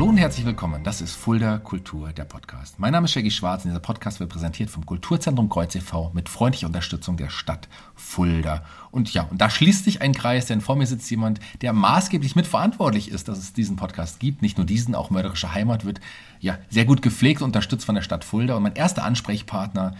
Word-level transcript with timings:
Hallo 0.00 0.08
und 0.08 0.16
herzlich 0.16 0.46
willkommen. 0.46 0.82
Das 0.82 1.02
ist 1.02 1.14
Fulda 1.14 1.58
Kultur, 1.58 2.14
der 2.14 2.24
Podcast. 2.24 2.78
Mein 2.78 2.92
Name 2.92 3.04
ist 3.04 3.12
Shaggy 3.12 3.30
Schwarz 3.30 3.66
und 3.66 3.70
dieser 3.70 3.82
Podcast 3.82 4.18
wird 4.18 4.30
präsentiert 4.30 4.70
vom 4.70 4.86
Kulturzentrum 4.86 5.50
Kreuz 5.50 5.74
e.V. 5.74 6.10
mit 6.14 6.30
freundlicher 6.30 6.68
Unterstützung 6.68 7.18
der 7.18 7.28
Stadt 7.28 7.68
Fulda. 7.96 8.64
Und 8.92 9.12
ja, 9.12 9.24
und 9.24 9.42
da 9.42 9.50
schließt 9.50 9.84
sich 9.84 10.00
ein 10.00 10.14
Kreis, 10.14 10.46
denn 10.46 10.62
vor 10.62 10.76
mir 10.76 10.86
sitzt 10.86 11.10
jemand, 11.10 11.38
der 11.60 11.74
maßgeblich 11.74 12.34
mitverantwortlich 12.34 13.10
ist, 13.10 13.28
dass 13.28 13.36
es 13.36 13.52
diesen 13.52 13.76
Podcast 13.76 14.20
gibt. 14.20 14.40
Nicht 14.40 14.56
nur 14.56 14.66
diesen, 14.66 14.94
auch 14.94 15.10
Mörderische 15.10 15.52
Heimat 15.52 15.84
wird 15.84 16.00
ja 16.40 16.56
sehr 16.70 16.86
gut 16.86 17.02
gepflegt 17.02 17.42
und 17.42 17.48
unterstützt 17.48 17.84
von 17.84 17.94
der 17.94 18.00
Stadt 18.00 18.24
Fulda. 18.24 18.54
Und 18.54 18.62
mein 18.62 18.76
erster 18.76 19.04
Ansprechpartner, 19.04 19.96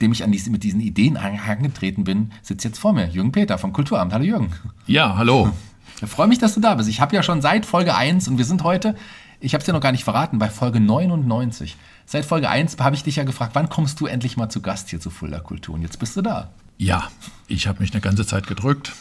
dem 0.00 0.12
ich 0.12 0.24
an 0.24 0.32
diese, 0.32 0.48
mit 0.48 0.64
diesen 0.64 0.80
Ideen 0.80 1.18
angetreten 1.18 2.04
bin, 2.04 2.32
sitzt 2.40 2.64
jetzt 2.64 2.78
vor 2.78 2.94
mir. 2.94 3.08
Jürgen 3.08 3.32
Peter 3.32 3.58
vom 3.58 3.74
Kulturamt. 3.74 4.14
Hallo 4.14 4.24
Jürgen. 4.24 4.54
Ja, 4.86 5.18
hallo. 5.18 5.50
Ich 6.02 6.10
freue 6.10 6.26
mich, 6.26 6.38
dass 6.38 6.54
du 6.54 6.60
da 6.60 6.74
bist. 6.74 6.88
Ich 6.88 7.00
habe 7.00 7.14
ja 7.14 7.22
schon 7.22 7.40
seit 7.40 7.64
Folge 7.64 7.94
1 7.94 8.26
und 8.26 8.36
wir 8.36 8.44
sind 8.44 8.64
heute 8.64 8.96
ich 9.40 9.54
habe 9.54 9.60
es 9.60 9.66
dir 9.66 9.72
noch 9.72 9.80
gar 9.80 9.92
nicht 9.92 10.04
verraten, 10.04 10.38
bei 10.38 10.48
Folge 10.48 10.80
99. 10.80 11.76
Seit 12.06 12.24
Folge 12.24 12.48
1 12.48 12.78
habe 12.78 12.96
ich 12.96 13.02
dich 13.02 13.16
ja 13.16 13.24
gefragt, 13.24 13.54
wann 13.54 13.68
kommst 13.68 14.00
du 14.00 14.06
endlich 14.06 14.36
mal 14.36 14.48
zu 14.48 14.60
Gast 14.60 14.90
hier 14.90 15.00
zu 15.00 15.10
Fulda 15.10 15.40
Kultur? 15.40 15.74
Und 15.74 15.82
jetzt 15.82 15.98
bist 15.98 16.16
du 16.16 16.22
da. 16.22 16.50
Ja, 16.76 17.08
ich 17.46 17.66
habe 17.66 17.80
mich 17.80 17.92
eine 17.92 18.00
ganze 18.00 18.26
Zeit 18.26 18.46
gedrückt, 18.46 18.92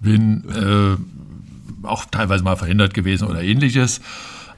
bin 0.00 0.44
äh, 0.48 1.86
auch 1.86 2.04
teilweise 2.04 2.44
mal 2.44 2.56
verhindert 2.56 2.94
gewesen 2.94 3.26
oder 3.26 3.42
ähnliches. 3.42 4.00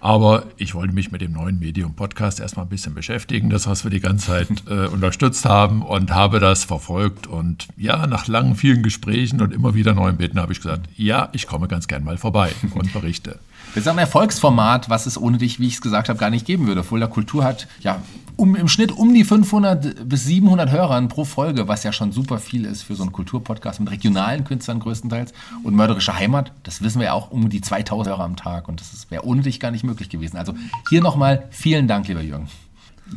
Aber 0.02 0.46
ich 0.56 0.74
wollte 0.74 0.92
mich 0.92 1.12
mit 1.12 1.20
dem 1.20 1.30
neuen 1.30 1.60
Medium-Podcast 1.60 2.40
erstmal 2.40 2.66
ein 2.66 2.68
bisschen 2.68 2.92
beschäftigen, 2.92 3.50
das, 3.50 3.68
was 3.68 3.84
wir 3.84 3.90
die 3.92 4.00
ganze 4.00 4.26
Zeit 4.26 4.48
äh, 4.68 4.88
unterstützt 4.88 5.44
haben 5.44 5.80
und 5.80 6.10
habe 6.12 6.40
das 6.40 6.64
verfolgt. 6.64 7.28
Und 7.28 7.68
ja, 7.76 8.08
nach 8.08 8.26
langen, 8.26 8.56
vielen 8.56 8.82
Gesprächen 8.82 9.40
und 9.40 9.52
immer 9.52 9.74
wieder 9.74 9.94
neuen 9.94 10.16
Bitten 10.16 10.40
habe 10.40 10.52
ich 10.52 10.60
gesagt, 10.60 10.88
ja, 10.96 11.28
ich 11.30 11.46
komme 11.46 11.68
ganz 11.68 11.86
gern 11.86 12.02
mal 12.02 12.18
vorbei 12.18 12.50
und 12.74 12.92
berichte. 12.92 13.38
Das 13.76 13.84
ist 13.84 13.88
ein 13.88 13.96
Erfolgsformat, 13.96 14.90
was 14.90 15.06
es 15.06 15.16
ohne 15.16 15.38
dich, 15.38 15.60
wie 15.60 15.68
ich 15.68 15.74
es 15.74 15.80
gesagt 15.80 16.08
habe, 16.08 16.18
gar 16.18 16.30
nicht 16.30 16.46
geben 16.46 16.66
würde. 16.66 16.82
Fulda 16.82 17.06
Kultur 17.06 17.44
hat 17.44 17.68
ja 17.80 18.02
um, 18.36 18.56
im 18.56 18.68
Schnitt 18.68 18.92
um 18.92 19.14
die 19.14 19.24
500 19.24 20.08
bis 20.08 20.24
700 20.24 20.70
Hörern 20.70 21.08
pro 21.08 21.24
Folge, 21.24 21.68
was 21.68 21.82
ja 21.84 21.92
schon 21.92 22.12
super 22.12 22.38
viel 22.38 22.64
ist 22.64 22.82
für 22.82 22.94
so 22.94 23.02
einen 23.02 23.12
Kulturpodcast 23.12 23.80
mit 23.80 23.90
regionalen 23.90 24.44
Künstlern 24.44 24.80
größtenteils. 24.80 25.32
Und 25.62 25.74
Mörderische 25.74 26.16
Heimat, 26.16 26.52
das 26.62 26.82
wissen 26.82 26.98
wir 26.98 27.06
ja 27.06 27.12
auch, 27.12 27.30
um 27.30 27.48
die 27.48 27.60
2000 27.60 28.08
Hörer 28.08 28.24
am 28.24 28.36
Tag. 28.36 28.68
Und 28.68 28.80
das 28.80 29.10
wäre 29.10 29.24
ohne 29.24 29.42
dich 29.42 29.60
gar 29.60 29.70
nicht 29.70 29.84
möglich 29.84 29.91
gewesen. 29.94 30.36
Also 30.36 30.54
hier 30.88 31.00
nochmal 31.00 31.44
vielen 31.50 31.88
Dank, 31.88 32.08
lieber 32.08 32.22
Jürgen. 32.22 32.48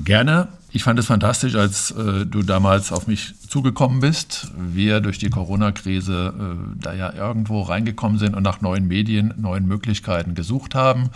Gerne. 0.04 0.50
Ich 0.72 0.84
fand 0.84 1.00
es 1.00 1.06
fantastisch, 1.06 1.56
als 1.56 1.92
äh, 1.92 2.26
du 2.26 2.44
damals 2.44 2.92
auf 2.92 3.08
mich 3.08 3.34
zugekommen 3.48 4.02
bist. 4.02 4.52
Wir 4.58 5.00
durch 5.00 5.18
die 5.18 5.30
Corona-Krise 5.30 6.34
äh, 6.38 6.82
da 6.82 6.94
ja 6.94 7.14
irgendwo 7.14 7.62
reingekommen 7.62 8.18
sind 8.18 8.36
und 8.36 8.44
nach 8.44 8.60
neuen 8.60 8.88
Medien, 8.88 9.34
neuen 9.38 9.66
Möglichkeiten 9.68 10.36
gesucht 10.36 10.76
haben. 10.76 11.12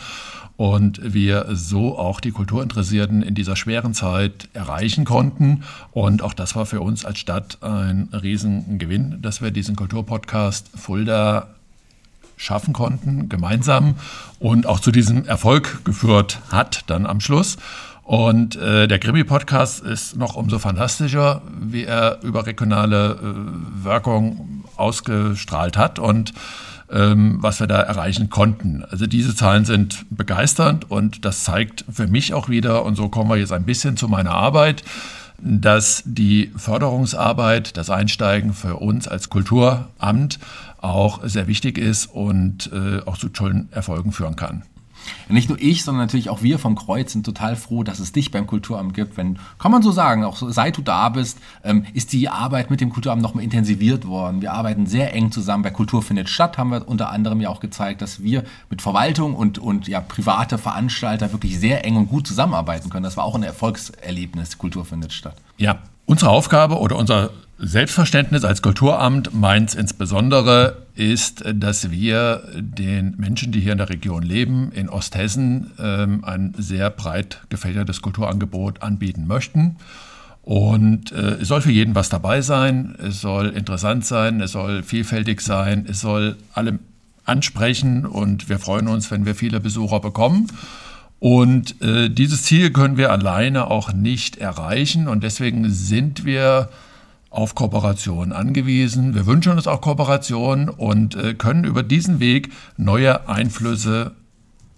Und 0.55 1.01
wir 1.13 1.47
so 1.51 1.97
auch 1.97 2.21
die 2.21 2.31
Kulturinteressierten 2.31 3.21
in 3.21 3.35
dieser 3.35 3.57
schweren 3.57 3.93
Zeit 3.93 4.47
erreichen 4.53 5.03
konnten. 5.03 5.63
Und 5.91 6.21
auch 6.21 6.33
das 6.33 6.55
war 6.55 6.65
für 6.65 6.79
uns 6.79 7.03
als 7.03 7.19
Stadt 7.19 7.57
ein 7.61 8.09
Riesengewinn, 8.13 9.21
dass 9.21 9.41
wir 9.41 9.51
diesen 9.51 9.75
Kulturpodcast 9.75 10.69
Fulda 10.75 11.47
schaffen 12.39 12.73
konnten, 12.73 13.29
gemeinsam 13.29 13.95
und 14.39 14.65
auch 14.65 14.79
zu 14.79 14.91
diesem 14.91 15.25
Erfolg 15.25 15.83
geführt 15.83 16.39
hat 16.49 16.83
dann 16.87 17.05
am 17.05 17.19
Schluss. 17.19 17.57
Und 18.03 18.55
äh, 18.55 18.87
der 18.87 18.97
Krimi-Podcast 18.97 19.83
ist 19.83 20.15
noch 20.15 20.35
umso 20.35 20.57
fantastischer, 20.57 21.43
wie 21.59 21.83
er 21.83 22.19
über 22.23 22.47
regionale 22.47 23.11
äh, 23.11 23.83
Wirkung 23.83 24.63
ausgestrahlt 24.77 25.77
hat 25.77 25.99
und 25.99 26.33
ähm, 26.91 27.37
was 27.41 27.59
wir 27.59 27.67
da 27.67 27.81
erreichen 27.81 28.29
konnten. 28.31 28.83
Also 28.89 29.05
diese 29.05 29.35
Zahlen 29.35 29.65
sind 29.65 30.05
begeisternd 30.09 30.89
und 30.89 31.23
das 31.25 31.43
zeigt 31.43 31.85
für 31.91 32.07
mich 32.07 32.33
auch 32.33 32.49
wieder, 32.49 32.83
und 32.83 32.95
so 32.95 33.09
kommen 33.09 33.29
wir 33.29 33.37
jetzt 33.37 33.51
ein 33.51 33.65
bisschen 33.65 33.95
zu 33.95 34.07
meiner 34.07 34.31
Arbeit, 34.31 34.83
dass 35.41 36.03
die 36.05 36.51
Förderungsarbeit, 36.55 37.77
das 37.77 37.89
Einsteigen 37.89 38.53
für 38.53 38.77
uns 38.77 39.07
als 39.07 39.29
Kulturamt 39.29 40.39
auch 40.81 41.21
sehr 41.23 41.47
wichtig 41.47 41.77
ist 41.77 42.07
und 42.07 42.71
äh, 42.73 43.01
auch 43.05 43.17
zu 43.17 43.29
tollen 43.29 43.69
Erfolgen 43.71 44.11
führen 44.11 44.35
kann. 44.35 44.63
Nicht 45.27 45.49
nur 45.49 45.59
ich, 45.59 45.83
sondern 45.83 46.05
natürlich 46.05 46.29
auch 46.29 46.41
wir 46.41 46.59
vom 46.59 46.75
Kreuz 46.75 47.13
sind 47.13 47.25
total 47.25 47.55
froh, 47.55 47.83
dass 47.83 47.99
es 47.99 48.11
dich 48.11 48.31
beim 48.31 48.47
Kulturamt 48.47 48.93
gibt. 48.93 49.17
Wenn, 49.17 49.39
kann 49.57 49.71
man 49.71 49.81
so 49.81 49.91
sagen, 49.91 50.23
auch 50.23 50.37
seit 50.37 50.77
du 50.77 50.81
da 50.81 51.09
bist, 51.09 51.37
ähm, 51.63 51.85
ist 51.93 52.13
die 52.13 52.29
Arbeit 52.29 52.69
mit 52.69 52.81
dem 52.81 52.89
Kulturamt 52.89 53.21
nochmal 53.21 53.43
intensiviert 53.43 54.07
worden. 54.07 54.41
Wir 54.41 54.53
arbeiten 54.53 54.87
sehr 54.87 55.13
eng 55.13 55.31
zusammen. 55.31 55.63
Bei 55.63 55.71
Kultur 55.71 56.01
findet 56.01 56.29
statt, 56.29 56.57
haben 56.57 56.71
wir 56.71 56.87
unter 56.87 57.09
anderem 57.11 57.41
ja 57.41 57.49
auch 57.49 57.59
gezeigt, 57.59 58.01
dass 58.01 58.23
wir 58.23 58.43
mit 58.69 58.81
Verwaltung 58.81 59.35
und, 59.35 59.59
und 59.59 59.87
ja, 59.87 60.01
private 60.01 60.57
Veranstalter 60.57 61.31
wirklich 61.31 61.59
sehr 61.59 61.85
eng 61.85 61.95
und 61.95 62.09
gut 62.09 62.27
zusammenarbeiten 62.27 62.89
können. 62.89 63.03
Das 63.03 63.17
war 63.17 63.23
auch 63.23 63.35
ein 63.35 63.43
Erfolgserlebnis. 63.43 64.57
Kultur 64.57 64.85
findet 64.85 65.13
statt. 65.13 65.35
Ja, 65.57 65.79
unsere 66.05 66.31
Aufgabe 66.31 66.79
oder 66.79 66.97
unser 66.97 67.29
Selbstverständnis 67.61 68.45
als 68.45 68.61
Kulturamt, 68.61 69.33
meins 69.33 69.75
insbesondere, 69.75 70.77
ist, 70.95 71.43
dass 71.53 71.91
wir 71.91 72.43
den 72.55 73.15
Menschen, 73.17 73.51
die 73.51 73.59
hier 73.59 73.73
in 73.73 73.77
der 73.77 73.89
Region 73.89 74.23
leben, 74.23 74.71
in 74.71 74.87
Osthessen, 74.87 75.71
ähm, 75.77 76.23
ein 76.23 76.53
sehr 76.57 76.89
breit 76.89 77.41
gefächertes 77.49 78.01
Kulturangebot 78.01 78.81
anbieten 78.81 79.27
möchten. 79.27 79.75
Und 80.41 81.11
äh, 81.11 81.37
es 81.41 81.49
soll 81.49 81.59
für 81.61 81.71
jeden 81.71 81.95
was 81.95 82.07
dabei 82.07 82.39
sein, 82.39 82.95
es 82.97 83.19
soll 83.19 83.47
interessant 83.47 84.05
sein, 84.05 84.39
es 84.39 84.53
soll 84.53 84.81
vielfältig 84.81 85.41
sein, 85.41 85.85
es 85.87 85.99
soll 85.99 86.37
alle 86.53 86.79
ansprechen. 87.25 88.05
Und 88.05 88.47
wir 88.47 88.59
freuen 88.59 88.87
uns, 88.87 89.11
wenn 89.11 89.25
wir 89.25 89.35
viele 89.35 89.59
Besucher 89.59 89.99
bekommen. 89.99 90.47
Und 91.19 91.81
äh, 91.81 92.09
dieses 92.09 92.43
Ziel 92.43 92.71
können 92.71 92.95
wir 92.95 93.11
alleine 93.11 93.67
auch 93.67 93.91
nicht 93.91 94.37
erreichen. 94.37 95.09
Und 95.09 95.25
deswegen 95.25 95.69
sind 95.69 96.23
wir 96.23 96.69
auf 97.29 97.55
Kooperation 97.55 98.31
angewiesen. 98.31 99.13
Wir 99.13 99.25
wünschen 99.25 99.51
uns 99.51 99.67
auch 99.67 99.81
Kooperation 99.81 100.69
und 100.69 101.15
äh, 101.15 101.33
können 101.33 101.63
über 101.63 101.83
diesen 101.83 102.19
Weg 102.19 102.51
neue 102.77 103.27
Einflüsse 103.27 104.13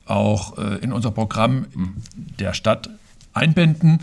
auch 0.05 0.57
äh, 0.57 0.77
in 0.81 0.91
unser 0.91 1.11
Programm 1.11 1.65
der 2.39 2.53
Stadt 2.53 2.89
einbinden 3.33 3.99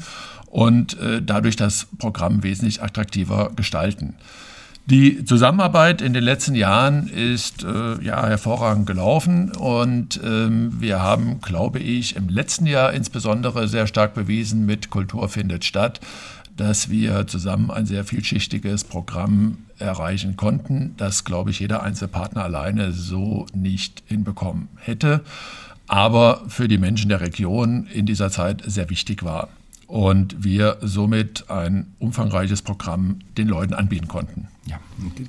und 0.46 0.98
äh, 0.98 1.20
dadurch 1.22 1.56
das 1.56 1.86
Programm 1.98 2.42
wesentlich 2.42 2.82
attraktiver 2.82 3.50
gestalten. 3.54 4.14
Die 4.86 5.22
Zusammenarbeit 5.26 6.00
in 6.00 6.14
den 6.14 6.24
letzten 6.24 6.54
Jahren 6.54 7.08
ist 7.08 7.62
äh, 7.62 8.02
ja 8.02 8.26
hervorragend 8.26 8.86
gelaufen 8.86 9.52
und 9.52 10.18
ähm, 10.24 10.80
wir 10.80 11.02
haben, 11.02 11.42
glaube 11.42 11.78
ich, 11.78 12.16
im 12.16 12.30
letzten 12.30 12.64
Jahr 12.64 12.94
insbesondere 12.94 13.68
sehr 13.68 13.86
stark 13.86 14.14
bewiesen 14.14 14.64
mit 14.64 14.88
Kultur 14.88 15.28
findet 15.28 15.66
statt, 15.66 16.00
dass 16.58 16.90
wir 16.90 17.26
zusammen 17.26 17.70
ein 17.70 17.86
sehr 17.86 18.04
vielschichtiges 18.04 18.84
Programm 18.84 19.58
erreichen 19.78 20.36
konnten, 20.36 20.94
das, 20.96 21.24
glaube 21.24 21.50
ich, 21.50 21.60
jeder 21.60 21.82
einzelne 21.82 22.08
Partner 22.08 22.44
alleine 22.44 22.92
so 22.92 23.46
nicht 23.54 24.02
hinbekommen 24.06 24.68
hätte, 24.76 25.22
aber 25.86 26.42
für 26.48 26.68
die 26.68 26.78
Menschen 26.78 27.08
der 27.08 27.20
Region 27.20 27.86
in 27.86 28.04
dieser 28.04 28.30
Zeit 28.30 28.62
sehr 28.66 28.90
wichtig 28.90 29.22
war 29.22 29.48
und 29.88 30.44
wir 30.44 30.76
somit 30.82 31.50
ein 31.50 31.94
umfangreiches 31.98 32.60
Programm 32.60 33.20
den 33.38 33.48
Leuten 33.48 33.72
anbieten 33.72 34.06
konnten. 34.06 34.46
Ja, 34.66 34.78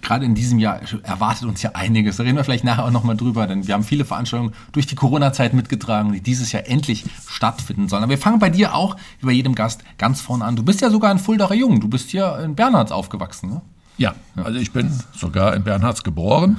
gerade 0.01 0.25
in 0.25 0.35
diesem 0.35 0.59
Jahr 0.59 0.81
erwartet 1.03 1.45
uns 1.47 1.61
ja 1.61 1.71
einiges. 1.75 2.17
Da 2.17 2.23
reden 2.23 2.35
wir 2.35 2.43
vielleicht 2.43 2.65
nachher 2.65 2.83
auch 2.83 2.91
nochmal 2.91 3.15
drüber, 3.15 3.47
denn 3.47 3.65
wir 3.67 3.73
haben 3.73 3.85
viele 3.85 4.03
Veranstaltungen 4.03 4.53
durch 4.73 4.85
die 4.85 4.95
Corona-Zeit 4.95 5.53
mitgetragen, 5.53 6.11
die 6.11 6.19
dieses 6.19 6.51
Jahr 6.51 6.67
endlich 6.67 7.05
stattfinden 7.25 7.87
sollen. 7.87 8.03
Aber 8.03 8.09
wir 8.09 8.17
fangen 8.17 8.39
bei 8.39 8.49
dir 8.49 8.75
auch, 8.75 8.97
wie 9.21 9.27
bei 9.27 9.31
jedem 9.31 9.55
Gast, 9.55 9.81
ganz 9.97 10.19
vorne 10.19 10.43
an. 10.43 10.57
Du 10.57 10.63
bist 10.63 10.81
ja 10.81 10.89
sogar 10.89 11.09
ein 11.09 11.19
Fuldaer 11.19 11.53
Jung. 11.53 11.79
Du 11.79 11.87
bist 11.87 12.09
hier 12.09 12.37
in 12.43 12.55
Bernhards 12.55 12.91
aufgewachsen, 12.91 13.49
ne? 13.49 13.61
Ja, 13.97 14.13
also 14.35 14.59
ich 14.59 14.71
bin 14.71 14.91
sogar 15.13 15.55
in 15.55 15.63
Bernhards 15.63 16.03
geboren. 16.03 16.57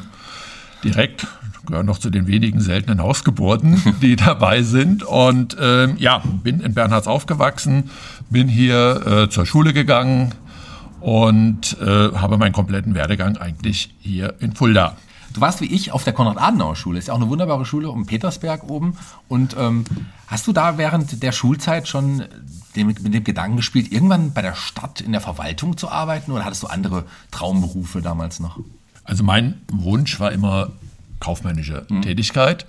Direkt 0.84 1.26
gehören 1.66 1.86
noch 1.86 1.98
zu 1.98 2.10
den 2.10 2.26
wenigen 2.26 2.60
seltenen 2.60 3.02
Hausgeburten, 3.02 3.80
die 4.02 4.16
dabei 4.16 4.62
sind. 4.62 5.02
Und 5.02 5.56
ähm, 5.60 5.96
ja, 5.98 6.22
bin 6.42 6.60
in 6.60 6.74
Bernhards 6.74 7.06
aufgewachsen, 7.06 7.90
bin 8.28 8.48
hier 8.48 9.06
äh, 9.06 9.30
zur 9.30 9.46
Schule 9.46 9.72
gegangen 9.72 10.34
und 11.00 11.78
äh, 11.80 12.12
habe 12.14 12.36
meinen 12.38 12.52
kompletten 12.52 12.94
Werdegang 12.94 13.36
eigentlich 13.36 13.94
hier 14.00 14.34
in 14.40 14.54
Fulda. 14.54 14.96
Du 15.32 15.40
warst 15.40 15.60
wie 15.60 15.66
ich 15.66 15.92
auf 15.92 16.02
der 16.02 16.12
Konrad-Adenauer-Schule, 16.12 16.98
ist 16.98 17.06
ja 17.06 17.14
auch 17.14 17.20
eine 17.20 17.28
wunderbare 17.28 17.64
Schule 17.64 17.88
um 17.88 18.04
Petersberg 18.04 18.68
oben. 18.68 18.96
Und 19.28 19.56
ähm, 19.56 19.84
hast 20.26 20.46
du 20.48 20.52
da 20.52 20.76
während 20.76 21.22
der 21.22 21.30
Schulzeit 21.30 21.86
schon 21.86 22.24
dem, 22.74 22.88
mit 22.88 23.14
dem 23.14 23.22
Gedanken 23.22 23.56
gespielt, 23.56 23.92
irgendwann 23.92 24.32
bei 24.32 24.42
der 24.42 24.56
Stadt 24.56 25.00
in 25.00 25.12
der 25.12 25.20
Verwaltung 25.20 25.76
zu 25.76 25.88
arbeiten 25.88 26.32
oder 26.32 26.44
hattest 26.44 26.64
du 26.64 26.66
andere 26.66 27.04
Traumberufe 27.30 28.02
damals 28.02 28.40
noch? 28.40 28.58
Also 29.04 29.24
mein 29.24 29.60
Wunsch 29.72 30.20
war 30.20 30.32
immer 30.32 30.70
kaufmännische 31.20 31.86
mhm. 31.88 32.02
Tätigkeit. 32.02 32.66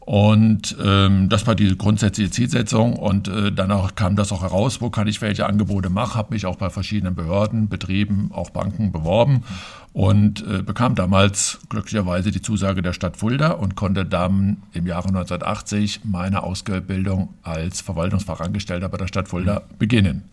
Und 0.00 0.76
ähm, 0.82 1.28
das 1.28 1.46
war 1.46 1.54
die 1.54 1.76
grundsätzliche 1.76 2.30
Zielsetzung. 2.30 2.94
Und 2.94 3.28
äh, 3.28 3.52
danach 3.52 3.94
kam 3.94 4.16
das 4.16 4.32
auch 4.32 4.42
heraus, 4.42 4.80
wo 4.80 4.90
kann 4.90 5.06
ich 5.06 5.22
welche 5.22 5.46
Angebote 5.46 5.90
machen. 5.90 6.14
Habe 6.14 6.34
mich 6.34 6.46
auch 6.46 6.56
bei 6.56 6.68
verschiedenen 6.70 7.14
Behörden, 7.14 7.68
Betrieben, 7.68 8.30
auch 8.32 8.50
Banken 8.50 8.90
beworben 8.90 9.44
und 9.92 10.44
äh, 10.46 10.62
bekam 10.62 10.94
damals 10.94 11.60
glücklicherweise 11.68 12.30
die 12.30 12.42
Zusage 12.42 12.82
der 12.82 12.92
Stadt 12.92 13.16
Fulda 13.18 13.52
und 13.52 13.76
konnte 13.76 14.04
dann 14.04 14.58
im 14.72 14.86
Jahre 14.86 15.08
1980 15.08 16.00
meine 16.04 16.42
Ausbildung 16.42 17.34
als 17.42 17.80
Verwaltungsfachangestellter 17.80 18.88
bei 18.88 18.98
der 18.98 19.08
Stadt 19.08 19.28
Fulda 19.28 19.62
beginnen. 19.78 20.24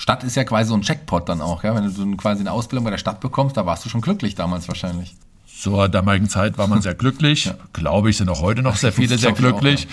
Stadt 0.00 0.24
ist 0.24 0.34
ja 0.34 0.44
quasi 0.44 0.70
so 0.70 0.74
ein 0.74 0.80
Checkpot 0.80 1.28
dann 1.28 1.42
auch, 1.42 1.62
ja? 1.62 1.74
wenn 1.74 1.84
du 1.84 2.16
quasi 2.16 2.40
eine 2.40 2.52
Ausbildung 2.52 2.84
bei 2.84 2.90
der 2.90 2.96
Stadt 2.96 3.20
bekommst, 3.20 3.58
da 3.58 3.66
warst 3.66 3.84
du 3.84 3.90
schon 3.90 4.00
glücklich 4.00 4.34
damals 4.34 4.66
wahrscheinlich. 4.66 5.14
Zur 5.46 5.90
damaligen 5.90 6.30
Zeit 6.30 6.56
war 6.56 6.68
man 6.68 6.80
sehr 6.80 6.94
glücklich. 6.94 7.44
ja. 7.44 7.54
Glaube 7.74 8.08
ich, 8.08 8.16
sind 8.16 8.30
auch 8.30 8.40
heute 8.40 8.62
noch 8.62 8.76
sehr 8.76 8.92
viele 8.92 9.18
sehr 9.18 9.32
glücklich. 9.32 9.88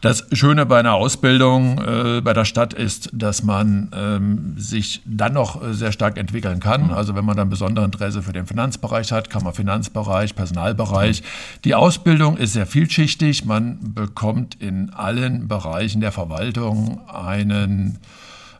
Das 0.00 0.24
Schöne 0.32 0.64
bei 0.64 0.78
einer 0.78 0.94
Ausbildung 0.94 1.78
äh, 1.78 2.22
bei 2.22 2.32
der 2.32 2.46
Stadt 2.46 2.72
ist, 2.72 3.10
dass 3.12 3.42
man 3.42 3.90
ähm, 3.94 4.54
sich 4.56 5.02
dann 5.04 5.34
noch 5.34 5.60
sehr 5.72 5.92
stark 5.92 6.16
entwickeln 6.16 6.58
kann. 6.58 6.84
Mhm. 6.84 6.94
Also 6.94 7.14
wenn 7.14 7.26
man 7.26 7.36
dann 7.36 7.50
besondere 7.50 7.84
Interesse 7.84 8.22
für 8.22 8.32
den 8.32 8.46
Finanzbereich 8.46 9.12
hat, 9.12 9.28
kann 9.28 9.44
man 9.44 9.52
Finanzbereich, 9.52 10.34
Personalbereich. 10.34 11.20
Mhm. 11.20 11.26
Die 11.66 11.74
Ausbildung 11.74 12.38
ist 12.38 12.54
sehr 12.54 12.66
vielschichtig. 12.66 13.44
Man 13.44 13.92
bekommt 13.92 14.54
in 14.62 14.94
allen 14.94 15.46
Bereichen 15.46 16.00
der 16.00 16.10
Verwaltung 16.10 17.06
einen 17.06 17.98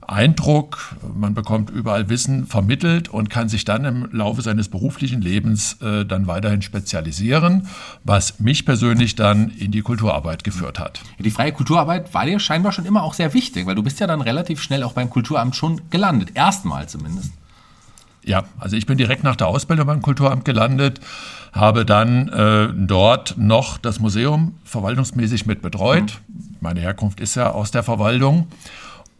Eindruck, 0.06 0.96
man 1.14 1.34
bekommt 1.34 1.70
überall 1.70 2.08
Wissen 2.08 2.46
vermittelt 2.46 3.08
und 3.08 3.30
kann 3.30 3.48
sich 3.48 3.64
dann 3.64 3.84
im 3.84 4.08
Laufe 4.12 4.42
seines 4.42 4.68
beruflichen 4.68 5.20
Lebens 5.20 5.80
äh, 5.80 6.04
dann 6.04 6.26
weiterhin 6.26 6.62
spezialisieren, 6.62 7.68
was 8.04 8.40
mich 8.40 8.64
persönlich 8.64 9.14
dann 9.14 9.50
in 9.50 9.70
die 9.70 9.82
Kulturarbeit 9.82 10.44
geführt 10.44 10.78
hat. 10.78 11.00
Die 11.18 11.30
freie 11.30 11.52
Kulturarbeit 11.52 12.12
war 12.14 12.26
dir 12.26 12.38
scheinbar 12.40 12.72
schon 12.72 12.84
immer 12.84 13.02
auch 13.02 13.14
sehr 13.14 13.32
wichtig, 13.34 13.66
weil 13.66 13.74
du 13.74 13.82
bist 13.82 14.00
ja 14.00 14.06
dann 14.06 14.20
relativ 14.20 14.60
schnell 14.60 14.82
auch 14.82 14.92
beim 14.92 15.10
Kulturamt 15.10 15.56
schon 15.56 15.80
gelandet, 15.90 16.30
erstmal 16.34 16.88
zumindest. 16.88 17.32
Ja, 18.24 18.44
also 18.58 18.76
ich 18.76 18.86
bin 18.86 18.98
direkt 18.98 19.24
nach 19.24 19.36
der 19.36 19.48
Ausbildung 19.48 19.86
beim 19.86 20.02
Kulturamt 20.02 20.44
gelandet, 20.44 21.00
habe 21.52 21.84
dann 21.84 22.28
äh, 22.28 22.68
dort 22.74 23.34
noch 23.36 23.78
das 23.78 23.98
Museum 23.98 24.54
verwaltungsmäßig 24.64 25.46
mit 25.46 25.60
betreut. 25.60 26.20
Mhm. 26.28 26.56
Meine 26.60 26.80
Herkunft 26.80 27.20
ist 27.20 27.34
ja 27.34 27.50
aus 27.50 27.72
der 27.72 27.82
Verwaltung 27.82 28.46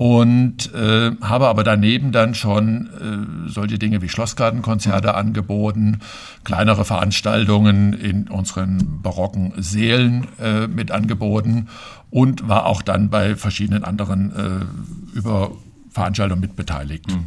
und 0.03 0.75
äh, 0.75 1.13
habe 1.21 1.47
aber 1.47 1.63
daneben 1.63 2.11
dann 2.11 2.35
schon 2.35 3.47
äh, 3.47 3.49
solche 3.49 3.79
Dinge 3.79 4.03
wie 4.03 4.09
Schlossgartenkonzerte 4.09 5.15
angeboten, 5.15 6.01
kleinere 6.43 6.85
Veranstaltungen 6.85 7.93
in 7.93 8.27
unseren 8.27 9.01
barocken 9.01 9.53
Sälen 9.59 10.27
äh, 10.41 10.67
mit 10.67 10.91
angeboten 10.91 11.69
und 12.11 12.49
war 12.49 12.67
auch 12.67 12.83
dann 12.83 13.11
bei 13.11 13.37
verschiedenen 13.37 13.85
anderen 13.85 14.33
äh, 14.35 15.17
über 15.17 15.53
Veranstaltungen 15.91 16.41
mitbeteiligt. 16.41 17.09
Mhm. 17.09 17.27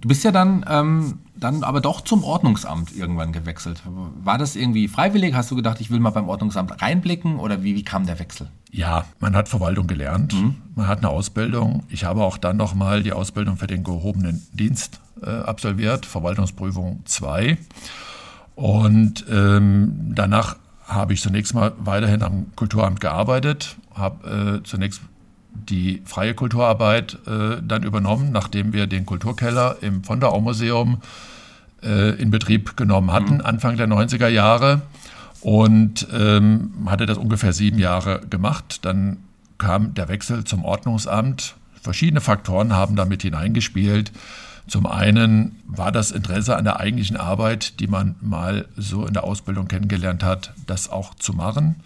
Du 0.00 0.08
bist 0.08 0.24
ja 0.24 0.32
dann, 0.32 0.64
ähm, 0.68 1.18
dann 1.36 1.62
aber 1.62 1.80
doch 1.80 2.00
zum 2.00 2.24
Ordnungsamt 2.24 2.96
irgendwann 2.96 3.32
gewechselt. 3.32 3.82
War 4.22 4.38
das 4.38 4.56
irgendwie 4.56 4.88
freiwillig? 4.88 5.34
Hast 5.34 5.50
du 5.50 5.56
gedacht, 5.56 5.80
ich 5.80 5.90
will 5.90 6.00
mal 6.00 6.10
beim 6.10 6.28
Ordnungsamt 6.28 6.80
reinblicken 6.80 7.38
oder 7.38 7.62
wie, 7.62 7.74
wie 7.74 7.84
kam 7.84 8.06
der 8.06 8.18
Wechsel? 8.18 8.48
Ja, 8.70 9.04
man 9.18 9.34
hat 9.34 9.48
Verwaltung 9.48 9.86
gelernt, 9.86 10.32
mhm. 10.32 10.56
man 10.74 10.86
hat 10.86 10.98
eine 10.98 11.08
Ausbildung. 11.08 11.82
Ich 11.88 12.04
habe 12.04 12.22
auch 12.22 12.38
dann 12.38 12.56
nochmal 12.56 13.02
die 13.02 13.12
Ausbildung 13.12 13.56
für 13.56 13.66
den 13.66 13.84
gehobenen 13.84 14.46
Dienst 14.52 15.00
äh, 15.22 15.30
absolviert, 15.30 16.06
Verwaltungsprüfung 16.06 17.00
2. 17.04 17.58
Und 18.54 19.24
ähm, 19.30 20.12
danach 20.14 20.56
habe 20.86 21.12
ich 21.12 21.20
zunächst 21.20 21.54
mal 21.54 21.72
weiterhin 21.78 22.22
am 22.22 22.46
Kulturamt 22.56 23.00
gearbeitet, 23.00 23.76
habe 23.94 24.60
äh, 24.60 24.66
zunächst 24.66 25.00
die 25.52 26.02
freie 26.04 26.34
Kulturarbeit 26.34 27.18
äh, 27.26 27.56
dann 27.62 27.82
übernommen, 27.82 28.32
nachdem 28.32 28.72
wir 28.72 28.86
den 28.86 29.06
Kulturkeller 29.06 29.76
im 29.80 30.04
von 30.04 30.20
der 30.20 30.30
Museum 30.38 31.00
äh, 31.82 32.20
in 32.20 32.30
Betrieb 32.30 32.76
genommen 32.76 33.12
hatten, 33.12 33.34
mhm. 33.34 33.40
Anfang 33.42 33.76
der 33.76 33.88
90er 33.88 34.28
Jahre. 34.28 34.82
Und 35.40 36.06
ähm, 36.12 36.72
hatte 36.86 37.06
das 37.06 37.16
ungefähr 37.16 37.54
sieben 37.54 37.78
Jahre 37.78 38.20
gemacht. 38.28 38.84
Dann 38.84 39.18
kam 39.56 39.94
der 39.94 40.08
Wechsel 40.08 40.44
zum 40.44 40.64
Ordnungsamt. 40.64 41.54
Verschiedene 41.80 42.20
Faktoren 42.20 42.74
haben 42.74 42.94
damit 42.94 43.22
hineingespielt. 43.22 44.12
Zum 44.66 44.86
einen 44.86 45.56
war 45.66 45.92
das 45.92 46.10
Interesse 46.10 46.56
an 46.56 46.64
der 46.64 46.78
eigentlichen 46.78 47.16
Arbeit, 47.16 47.80
die 47.80 47.86
man 47.86 48.16
mal 48.20 48.68
so 48.76 49.06
in 49.06 49.14
der 49.14 49.24
Ausbildung 49.24 49.66
kennengelernt 49.66 50.22
hat, 50.22 50.52
das 50.66 50.90
auch 50.90 51.14
zu 51.14 51.32
machen. 51.32 51.76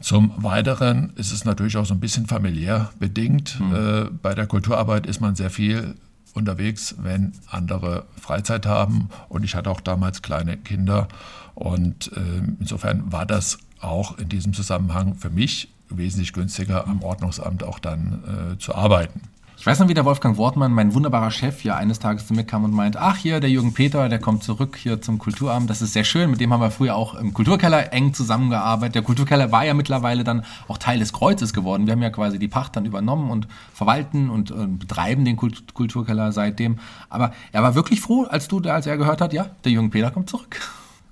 Zum 0.00 0.32
Weiteren 0.42 1.12
ist 1.16 1.32
es 1.32 1.44
natürlich 1.44 1.76
auch 1.76 1.86
so 1.86 1.94
ein 1.94 2.00
bisschen 2.00 2.26
familiär 2.26 2.90
bedingt. 2.98 3.58
Mhm. 3.60 3.74
Äh, 3.74 4.04
bei 4.22 4.34
der 4.34 4.46
Kulturarbeit 4.46 5.06
ist 5.06 5.20
man 5.20 5.34
sehr 5.34 5.50
viel 5.50 5.94
unterwegs, 6.34 6.96
wenn 6.98 7.32
andere 7.50 8.04
Freizeit 8.20 8.66
haben. 8.66 9.08
Und 9.28 9.44
ich 9.44 9.54
hatte 9.54 9.70
auch 9.70 9.80
damals 9.80 10.22
kleine 10.22 10.56
Kinder. 10.56 11.08
Und 11.54 12.10
äh, 12.12 12.20
insofern 12.60 13.12
war 13.12 13.24
das 13.24 13.58
auch 13.80 14.18
in 14.18 14.28
diesem 14.28 14.52
Zusammenhang 14.52 15.14
für 15.14 15.30
mich 15.30 15.68
wesentlich 15.88 16.32
günstiger, 16.32 16.86
am 16.86 17.02
Ordnungsamt 17.02 17.62
auch 17.62 17.78
dann 17.78 18.54
äh, 18.54 18.58
zu 18.58 18.74
arbeiten. 18.74 19.20
Ich 19.56 19.66
weiß 19.66 19.78
noch, 19.78 19.88
wie 19.88 19.94
der 19.94 20.04
Wolfgang 20.04 20.36
Wortmann, 20.36 20.72
mein 20.72 20.94
wunderbarer 20.94 21.30
Chef, 21.30 21.64
ja 21.64 21.76
eines 21.76 21.98
Tages 21.98 22.26
zu 22.26 22.34
mir 22.34 22.44
kam 22.44 22.64
und 22.64 22.72
meint, 22.72 22.96
ach 22.96 23.16
hier, 23.16 23.40
der 23.40 23.48
Jürgen 23.48 23.72
Peter, 23.72 24.08
der 24.08 24.18
kommt 24.18 24.42
zurück 24.42 24.76
hier 24.76 25.00
zum 25.00 25.18
Kulturamt, 25.18 25.70
das 25.70 25.80
ist 25.80 25.92
sehr 25.92 26.04
schön, 26.04 26.30
mit 26.30 26.40
dem 26.40 26.52
haben 26.52 26.60
wir 26.60 26.70
früher 26.70 26.96
auch 26.96 27.14
im 27.14 27.32
Kulturkeller 27.32 27.92
eng 27.92 28.12
zusammengearbeitet. 28.12 28.96
Der 28.96 29.02
Kulturkeller 29.02 29.52
war 29.52 29.64
ja 29.64 29.72
mittlerweile 29.72 30.24
dann 30.24 30.44
auch 30.68 30.76
Teil 30.76 30.98
des 30.98 31.12
Kreuzes 31.12 31.54
geworden. 31.54 31.86
Wir 31.86 31.92
haben 31.92 32.02
ja 32.02 32.10
quasi 32.10 32.38
die 32.38 32.48
Pacht 32.48 32.76
dann 32.76 32.84
übernommen 32.84 33.30
und 33.30 33.48
verwalten 33.72 34.28
und 34.28 34.50
äh, 34.50 34.66
betreiben 34.66 35.24
den 35.24 35.36
Kult 35.36 35.72
Kulturkeller 35.72 36.32
seitdem. 36.32 36.78
Aber 37.08 37.32
er 37.52 37.62
war 37.62 37.74
wirklich 37.74 38.00
froh, 38.00 38.24
als 38.24 38.48
du, 38.48 38.60
als 38.60 38.86
er 38.86 38.98
gehört 38.98 39.20
hat, 39.20 39.32
ja, 39.32 39.46
der 39.64 39.72
Jürgen 39.72 39.90
Peter 39.90 40.10
kommt 40.10 40.28
zurück. 40.28 40.60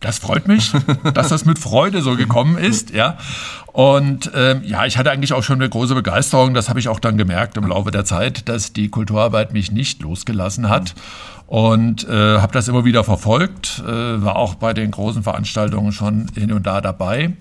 Das 0.03 0.19
freut 0.19 0.49
mich, 0.49 0.73
dass 1.15 1.29
das 1.29 1.47
mit 1.47 1.59
Freude 1.59 2.03
so 2.03 2.17
gekommen 2.17 2.59
ist, 2.59 2.91
ja. 2.91 3.17
Und 3.73 4.31
ähm, 4.35 4.63
ja, 4.65 4.85
ich 4.85 4.99
hatte 4.99 5.11
eigentlich 5.11 5.33
auch 5.33 5.43
schon 5.43 5.61
eine 5.61 5.69
große 5.71 5.95
Begeisterung. 5.95 6.53
Das 6.53 6.69
habe 6.69 6.79
ich 6.79 6.89
auch 6.89 7.01
dann 7.01 7.17
gemerkt 7.17 7.57
im 7.57 7.67
Laufe 7.67 7.91
der 7.91 8.05
Zeit, 8.05 8.49
dass 8.49 8.73
die 8.75 8.91
Kulturarbeit 8.91 9.55
mich 9.55 9.73
nicht 9.73 10.03
losgelassen 10.03 10.69
hat. 10.69 10.95
Und 11.47 12.09
äh, 12.09 12.39
habe 12.39 12.53
das 12.53 12.69
immer 12.69 12.85
wieder 12.85 13.05
verfolgt, 13.05 13.83
äh, 13.87 13.91
war 14.23 14.37
auch 14.37 14.55
bei 14.57 14.75
den 14.75 14.91
großen 14.91 15.23
Veranstaltungen 15.23 15.93
schon 15.93 16.27
hin 16.35 16.53
und 16.53 16.67
da 16.67 16.81
dabei. 16.81 17.33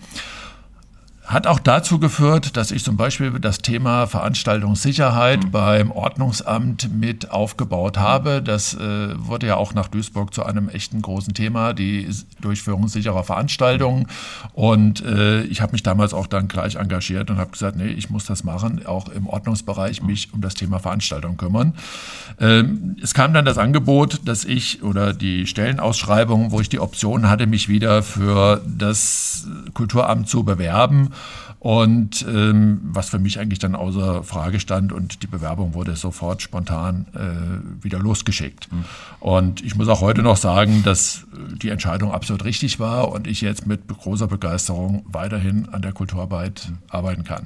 Hat 1.32 1.48
auch 1.48 1.60
dazu 1.60 1.98
geführt, 1.98 2.58
dass 2.58 2.72
ich 2.72 2.84
zum 2.84 2.98
Beispiel 2.98 3.32
das 3.40 3.60
Thema 3.60 4.06
Veranstaltungssicherheit 4.06 5.46
mhm. 5.46 5.52
beim 5.52 5.92
Ordnungsamt 5.92 6.94
mit 6.94 7.32
aufgebaut 7.32 7.98
habe. 7.98 8.42
Das 8.42 8.74
äh, 8.74 9.14
wurde 9.16 9.48
ja 9.48 9.56
auch 9.56 9.74
nach 9.74 9.88
Duisburg 9.88 10.34
zu 10.34 10.44
einem 10.46 10.68
echten 10.68 11.02
großen 11.02 11.34
Thema, 11.34 11.72
die 11.72 12.10
Durchführung 12.42 12.90
sicherer 12.90 13.24
Veranstaltungen. 13.24 14.08
Und 14.52 15.06
äh, 15.06 15.44
ich 15.44 15.62
habe 15.62 15.72
mich 15.72 15.84
damals 15.84 16.14
auch 16.14 16.28
dann 16.28 16.50
gleich 16.50 16.76
engagiert 16.76 17.30
und 17.30 17.38
habe 17.38 17.52
gesagt, 17.52 17.78
nee, 17.78 17.88
ich 17.88 18.10
muss 18.10 18.26
das 18.26 18.44
machen, 18.44 18.86
auch 18.86 19.08
im 19.08 19.26
Ordnungsbereich 19.26 20.04
mich 20.04 20.34
um 20.34 20.42
das 20.42 20.56
Thema 20.56 20.80
Veranstaltung 20.80 21.38
kümmern. 21.38 21.76
Ähm, 22.42 22.98
es 23.02 23.14
kam 23.14 23.34
dann 23.34 23.46
das 23.46 23.58
Angebot, 23.58 24.20
dass 24.26 24.44
ich 24.44 24.84
oder 24.84 25.14
die 25.14 25.48
Stellenausschreibung, 25.48 26.52
wo 26.52 26.60
ich 26.60 26.68
die 26.68 26.80
Option 26.82 27.30
hatte, 27.30 27.48
mich 27.48 27.70
wieder 27.70 28.04
für 28.04 28.62
das 28.68 29.48
Kulturamt 29.74 30.28
zu 30.28 30.44
bewerben. 30.44 31.12
Und 31.60 32.26
ähm, 32.28 32.80
was 32.84 33.10
für 33.10 33.20
mich 33.20 33.40
eigentlich 33.40 33.60
dann 33.60 33.76
außer 33.76 34.24
Frage 34.24 34.60
stand 34.60 34.92
und 34.92 35.22
die 35.22 35.28
Bewerbung 35.28 35.76
wurde 35.76 35.96
sofort 35.96 36.42
spontan 36.42 37.06
äh, 37.14 37.84
wieder 37.84 38.00
losgeschickt. 38.00 38.72
Mhm. 38.72 38.86
Und 39.20 39.64
ich 39.64 39.76
muss 39.76 39.88
auch 39.88 40.02
heute 40.02 40.24
noch 40.24 40.38
sagen, 40.38 40.82
dass 40.84 41.28
die 41.62 41.70
Entscheidung 41.70 42.12
absolut 42.12 42.46
richtig 42.46 42.80
war 42.80 43.12
und 43.12 43.28
ich 43.28 43.42
jetzt 43.42 43.68
mit 43.68 43.88
großer 43.88 44.26
Begeisterung 44.26 45.06
weiterhin 45.06 45.70
an 45.70 45.84
der 45.84 45.94
Kulturarbeit 45.94 46.68
mhm. 46.68 46.78
arbeiten 46.90 47.24
kann. 47.24 47.46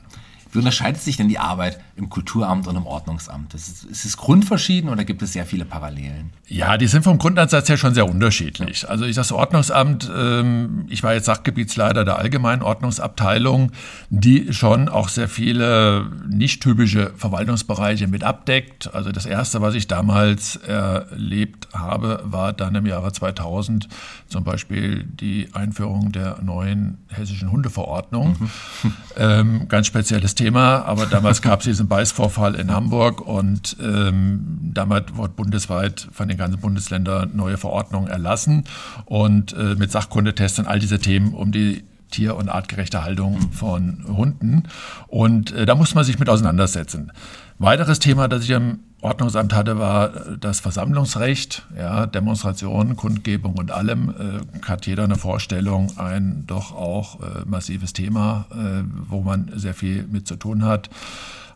Wie 0.53 0.59
unterscheidet 0.59 1.01
sich 1.01 1.17
denn 1.17 1.27
die 1.27 1.39
Arbeit 1.39 1.79
im 1.97 2.09
Kulturamt 2.09 2.67
und 2.67 2.75
im 2.75 2.85
Ordnungsamt? 2.85 3.53
Ist 3.53 3.85
es, 3.89 4.05
ist 4.05 4.17
grundverschieden 4.17 4.89
oder 4.89 5.05
gibt 5.05 5.21
es 5.21 5.33
sehr 5.33 5.45
viele 5.45 5.63
Parallelen? 5.63 6.31
Ja, 6.47 6.77
die 6.77 6.87
sind 6.87 7.03
vom 7.03 7.17
Grundansatz 7.17 7.69
her 7.69 7.77
schon 7.77 7.93
sehr 7.93 8.07
unterschiedlich. 8.07 8.87
Also 8.89 9.05
ich 9.05 9.15
das 9.15 9.31
Ordnungsamt, 9.31 10.11
ähm, 10.13 10.85
ich 10.89 11.03
war 11.03 11.13
jetzt 11.13 11.25
Sachgebietsleiter 11.25 12.03
der 12.03 12.17
Allgemeinen 12.19 12.63
Ordnungsabteilung, 12.63 13.71
die 14.09 14.53
schon 14.53 14.89
auch 14.89 15.07
sehr 15.07 15.29
viele 15.29 16.11
nicht 16.27 16.61
typische 16.61 17.13
Verwaltungsbereiche 17.15 18.07
mit 18.07 18.23
abdeckt. 18.23 18.93
Also 18.93 19.11
das 19.11 19.25
erste, 19.25 19.61
was 19.61 19.73
ich 19.73 19.87
damals 19.87 20.57
erlebt 20.57 21.69
habe, 21.73 22.21
war 22.25 22.51
dann 22.51 22.75
im 22.75 22.85
Jahre 22.85 23.13
2000 23.13 23.87
zum 24.27 24.43
Beispiel 24.43 25.03
die 25.03 25.49
Einführung 25.53 26.11
der 26.11 26.41
neuen 26.41 26.97
hessischen 27.07 27.51
Hundeverordnung. 27.51 28.35
Mhm. 28.39 28.93
Ähm, 29.17 29.67
ganz 29.69 29.87
spezielles 29.87 30.35
Thema, 30.35 30.83
aber 30.85 31.05
damals 31.05 31.41
gab 31.41 31.61
es 31.61 31.67
diesen 31.85 31.87
Beißvorfall 31.87 32.55
in 32.55 32.71
Hamburg 32.71 33.21
und 33.21 33.77
ähm, 33.81 34.71
damals 34.73 35.15
wurde 35.15 35.33
bundesweit 35.33 36.07
von 36.11 36.27
den 36.27 36.37
ganzen 36.37 36.59
Bundesländern 36.59 37.31
neue 37.35 37.57
Verordnungen 37.57 38.09
erlassen 38.09 38.63
und 39.05 39.53
äh, 39.53 39.75
mit 39.75 39.91
Sachkundetests 39.91 40.59
und 40.59 40.67
all 40.67 40.79
diese 40.79 40.99
Themen, 40.99 41.33
um 41.33 41.51
die 41.51 41.83
tier- 42.11 42.35
und 42.35 42.49
artgerechte 42.49 43.03
Haltung 43.03 43.51
von 43.51 44.05
Hunden. 44.07 44.63
Und 45.07 45.51
äh, 45.51 45.65
da 45.65 45.75
muss 45.75 45.95
man 45.95 46.03
sich 46.03 46.19
mit 46.19 46.29
auseinandersetzen. 46.29 47.11
Weiteres 47.59 47.99
Thema, 47.99 48.27
das 48.27 48.43
ich 48.43 48.49
im 48.51 48.79
Ordnungsamt 49.01 49.53
hatte, 49.53 49.77
war 49.77 50.09
das 50.39 50.61
Versammlungsrecht, 50.61 51.67
ja, 51.77 52.07
Demonstrationen, 52.07 52.95
Kundgebung 52.95 53.53
und 53.53 53.71
allem. 53.71 54.09
Äh, 54.09 54.65
hat 54.67 54.87
jeder 54.87 55.03
eine 55.03 55.15
Vorstellung, 55.15 55.97
ein 55.97 56.45
doch 56.47 56.71
auch 56.75 57.19
äh, 57.21 57.45
massives 57.45 57.93
Thema, 57.93 58.45
äh, 58.51 58.83
wo 59.07 59.21
man 59.21 59.51
sehr 59.55 59.73
viel 59.75 60.07
mit 60.11 60.27
zu 60.27 60.37
tun 60.37 60.63
hat. 60.63 60.89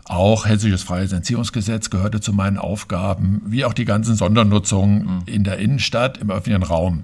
Auch 0.10 0.48
Hessisches 0.48 0.82
Freies 0.82 1.12
Entziehungsgesetz 1.12 1.92
gehörte 1.92 2.20
zu 2.20 2.34
meinen 2.34 2.58
Aufgaben, 2.58 3.44
wie 3.46 3.64
auch 3.64 3.74
die 3.74 3.86
ganzen 3.86 4.16
Sondernutzungen 4.16 5.04
mhm. 5.04 5.22
in 5.28 5.44
der 5.44 5.60
Innenstadt, 5.60 6.18
im 6.18 6.32
öffentlichen 6.32 6.64
Raum. 6.64 7.04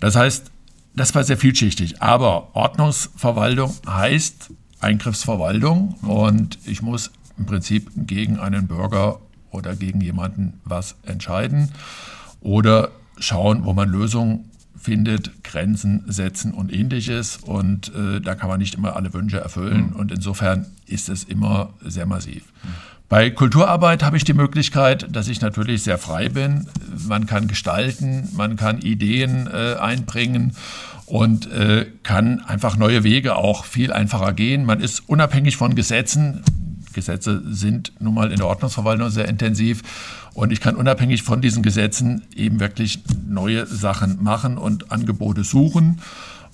Das 0.00 0.16
heißt, 0.16 0.50
das 0.96 1.14
war 1.14 1.22
sehr 1.22 1.36
vielschichtig. 1.36 2.02
Aber 2.02 2.56
Ordnungsverwaltung 2.56 3.72
heißt 3.86 4.50
Eingriffsverwaltung 4.80 5.94
mhm. 6.02 6.10
und 6.10 6.58
ich 6.66 6.82
muss 6.82 7.12
im 7.38 7.46
Prinzip 7.46 7.88
gegen 7.94 8.40
einen 8.40 8.66
Bürger 8.66 9.20
oder 9.52 9.76
gegen 9.76 10.00
jemanden 10.00 10.60
was 10.64 10.96
entscheiden 11.06 11.70
oder 12.40 12.90
schauen, 13.16 13.64
wo 13.64 13.74
man 13.74 13.88
Lösungen 13.88 14.49
findet, 14.80 15.44
Grenzen 15.44 16.04
setzen 16.06 16.52
und 16.52 16.72
ähnliches. 16.72 17.36
Und 17.36 17.92
äh, 17.94 18.20
da 18.20 18.34
kann 18.34 18.48
man 18.48 18.58
nicht 18.58 18.74
immer 18.74 18.96
alle 18.96 19.12
Wünsche 19.12 19.38
erfüllen. 19.38 19.90
Mhm. 19.90 19.96
Und 19.96 20.12
insofern 20.12 20.66
ist 20.86 21.08
es 21.08 21.24
immer 21.24 21.74
sehr 21.84 22.06
massiv. 22.06 22.44
Mhm. 22.62 22.68
Bei 23.10 23.28
Kulturarbeit 23.28 24.04
habe 24.04 24.16
ich 24.16 24.24
die 24.24 24.34
Möglichkeit, 24.34 25.08
dass 25.10 25.26
ich 25.26 25.40
natürlich 25.40 25.82
sehr 25.82 25.98
frei 25.98 26.28
bin. 26.28 26.68
Man 27.08 27.26
kann 27.26 27.48
gestalten, 27.48 28.28
man 28.36 28.54
kann 28.54 28.78
Ideen 28.78 29.48
äh, 29.52 29.74
einbringen 29.80 30.52
und 31.06 31.50
äh, 31.50 31.86
kann 32.04 32.38
einfach 32.40 32.76
neue 32.76 33.02
Wege 33.02 33.34
auch 33.34 33.64
viel 33.64 33.92
einfacher 33.92 34.32
gehen. 34.32 34.64
Man 34.64 34.80
ist 34.80 35.08
unabhängig 35.08 35.56
von 35.56 35.74
Gesetzen. 35.74 36.44
Gesetze 36.92 37.42
sind 37.46 37.92
nun 38.00 38.14
mal 38.14 38.30
in 38.30 38.38
der 38.38 38.46
Ordnungsverwaltung 38.46 39.10
sehr 39.10 39.28
intensiv. 39.28 39.82
Und 40.34 40.52
ich 40.52 40.60
kann 40.60 40.76
unabhängig 40.76 41.22
von 41.22 41.40
diesen 41.40 41.62
Gesetzen 41.62 42.22
eben 42.34 42.60
wirklich 42.60 43.00
neue 43.26 43.66
Sachen 43.66 44.22
machen 44.22 44.58
und 44.58 44.92
Angebote 44.92 45.44
suchen. 45.44 46.00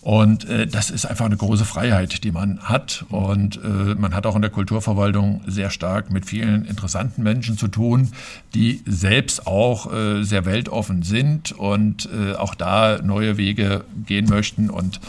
Und 0.06 0.48
äh, 0.48 0.68
das 0.68 0.90
ist 0.90 1.04
einfach 1.04 1.26
eine 1.26 1.36
große 1.36 1.64
Freiheit, 1.64 2.22
die 2.22 2.30
man 2.30 2.60
hat. 2.60 3.04
Und 3.08 3.56
äh, 3.56 3.96
man 3.96 4.14
hat 4.14 4.24
auch 4.24 4.36
in 4.36 4.42
der 4.42 4.52
Kulturverwaltung 4.52 5.40
sehr 5.48 5.70
stark 5.70 6.12
mit 6.12 6.26
vielen 6.26 6.64
interessanten 6.64 7.24
Menschen 7.24 7.58
zu 7.58 7.66
tun, 7.66 8.12
die 8.54 8.82
selbst 8.86 9.48
auch 9.48 9.92
äh, 9.92 10.22
sehr 10.22 10.44
weltoffen 10.44 11.02
sind 11.02 11.50
und 11.50 12.08
äh, 12.12 12.34
auch 12.34 12.54
da 12.54 13.02
neue 13.02 13.36
Wege 13.36 13.82
gehen 14.06 14.28
möchten. 14.28 14.70
Und 14.70 15.00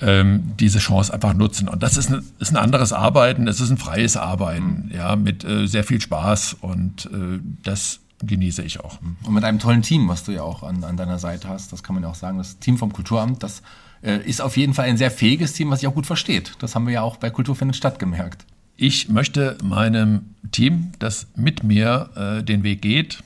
ähm, 0.00 0.52
diese 0.58 0.78
Chance 0.78 1.12
einfach 1.12 1.34
nutzen. 1.34 1.68
Und 1.68 1.82
das 1.82 1.96
ist 1.96 2.10
ein, 2.10 2.24
ist 2.38 2.50
ein 2.50 2.56
anderes 2.56 2.92
Arbeiten, 2.92 3.48
es 3.48 3.60
ist 3.60 3.70
ein 3.70 3.78
freies 3.78 4.16
Arbeiten, 4.16 4.86
mhm. 4.86 4.94
ja, 4.94 5.16
mit 5.16 5.44
äh, 5.44 5.66
sehr 5.66 5.84
viel 5.84 6.00
Spaß 6.00 6.56
und 6.60 7.06
äh, 7.06 7.40
das 7.62 8.00
genieße 8.24 8.62
ich 8.62 8.80
auch. 8.80 8.98
Und 9.24 9.34
mit 9.34 9.44
einem 9.44 9.58
tollen 9.58 9.82
Team, 9.82 10.08
was 10.08 10.24
du 10.24 10.32
ja 10.32 10.42
auch 10.42 10.62
an, 10.62 10.84
an 10.84 10.96
deiner 10.96 11.18
Seite 11.18 11.48
hast, 11.48 11.72
das 11.72 11.82
kann 11.82 11.94
man 11.94 12.02
ja 12.02 12.10
auch 12.10 12.14
sagen, 12.14 12.38
das 12.38 12.58
Team 12.58 12.78
vom 12.78 12.92
Kulturamt, 12.92 13.42
das 13.42 13.62
äh, 14.02 14.18
ist 14.18 14.40
auf 14.40 14.56
jeden 14.56 14.74
Fall 14.74 14.86
ein 14.86 14.96
sehr 14.96 15.10
fähiges 15.10 15.52
Team, 15.52 15.70
was 15.70 15.80
sich 15.80 15.88
auch 15.88 15.94
gut 15.94 16.06
versteht. 16.06 16.52
Das 16.60 16.74
haben 16.74 16.86
wir 16.86 16.94
ja 16.94 17.02
auch 17.02 17.16
bei 17.16 17.30
Kultur 17.30 17.54
findet 17.54 17.76
statt 17.76 17.98
gemerkt. 17.98 18.44
Ich 18.76 19.08
möchte 19.08 19.56
meinem 19.62 20.34
Team, 20.52 20.92
das 20.98 21.28
mit 21.34 21.62
mir 21.62 22.10
äh, 22.14 22.42
den 22.42 22.62
Weg 22.62 22.82
geht, 22.82 23.22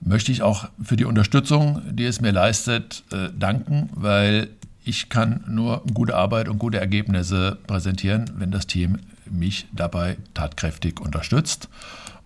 möchte 0.00 0.30
ich 0.30 0.42
auch 0.42 0.68
für 0.82 0.96
die 0.96 1.04
Unterstützung, 1.04 1.82
die 1.90 2.04
es 2.04 2.20
mir 2.20 2.32
leistet, 2.32 3.02
äh, 3.10 3.30
danken, 3.36 3.90
weil 3.94 4.50
ich 4.88 5.10
kann 5.10 5.44
nur 5.46 5.82
gute 5.92 6.16
Arbeit 6.16 6.48
und 6.48 6.58
gute 6.58 6.80
Ergebnisse 6.80 7.58
präsentieren, 7.66 8.30
wenn 8.38 8.50
das 8.50 8.66
Team 8.66 8.98
mich 9.30 9.66
dabei 9.70 10.16
tatkräftig 10.32 10.98
unterstützt 10.98 11.68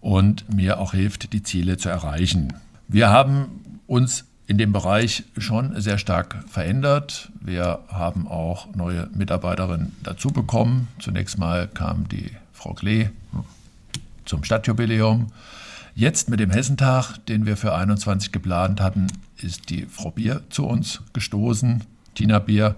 und 0.01 0.49
mir 0.55 0.79
auch 0.79 0.93
hilft, 0.93 1.33
die 1.33 1.43
Ziele 1.43 1.77
zu 1.77 1.89
erreichen. 1.89 2.53
Wir 2.87 3.11
haben 3.11 3.81
uns 3.89 4.27
in 4.47 4.59
dem 4.59 4.73
Bereich 4.73 5.25
schon 5.37 5.81
sehr 5.81 5.99
stark 5.99 6.45
verändert. 6.49 7.33
Wir 7.41 7.81
haben 7.89 8.29
auch 8.29 8.73
neue 8.77 9.09
Mitarbeiterinnen 9.13 9.97
dazu 10.05 10.29
bekommen. 10.29 10.87
Zunächst 11.01 11.39
mal 11.39 11.67
kam 11.67 12.09
die 12.09 12.31
Frau 12.53 12.75
Klee 12.75 13.09
zum 14.25 14.45
Stadtjubiläum. 14.45 15.33
Jetzt 15.97 16.31
mit 16.31 16.39
dem 16.39 16.51
Hessentag, 16.51 17.19
den 17.27 17.45
wir 17.45 17.57
für 17.57 17.75
21 17.75 18.31
geplant 18.31 18.81
hatten, 18.81 19.09
ist 19.37 19.69
die 19.69 19.87
Frau 19.87 20.13
Bier 20.13 20.43
zu 20.49 20.65
uns 20.65 21.01
gestoßen. 21.13 21.83
Tina 22.15 22.39
Bier. 22.39 22.77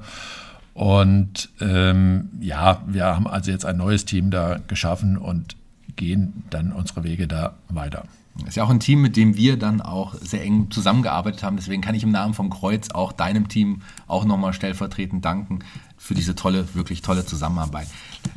Und 0.74 1.50
ähm, 1.60 2.30
ja, 2.40 2.82
wir 2.86 3.04
haben 3.04 3.26
also 3.26 3.50
jetzt 3.50 3.64
ein 3.64 3.76
neues 3.76 4.04
Team 4.04 4.30
da 4.30 4.58
geschaffen 4.66 5.16
und 5.16 5.56
gehen 5.96 6.44
dann 6.50 6.72
unsere 6.72 7.04
Wege 7.04 7.28
da 7.28 7.54
weiter. 7.68 8.04
Das 8.38 8.48
ist 8.48 8.56
ja 8.56 8.64
auch 8.64 8.70
ein 8.70 8.80
Team, 8.80 9.00
mit 9.00 9.16
dem 9.16 9.36
wir 9.36 9.56
dann 9.56 9.80
auch 9.80 10.14
sehr 10.14 10.42
eng 10.42 10.68
zusammengearbeitet 10.70 11.44
haben. 11.44 11.56
Deswegen 11.56 11.82
kann 11.82 11.94
ich 11.94 12.02
im 12.02 12.10
Namen 12.10 12.34
vom 12.34 12.50
Kreuz 12.50 12.90
auch 12.90 13.12
deinem 13.12 13.48
Team 13.48 13.82
auch 14.08 14.24
nochmal 14.24 14.52
stellvertretend 14.52 15.24
danken 15.24 15.60
für 15.96 16.14
diese 16.14 16.34
tolle, 16.34 16.66
wirklich 16.74 17.00
tolle 17.00 17.24
Zusammenarbeit. 17.24 17.86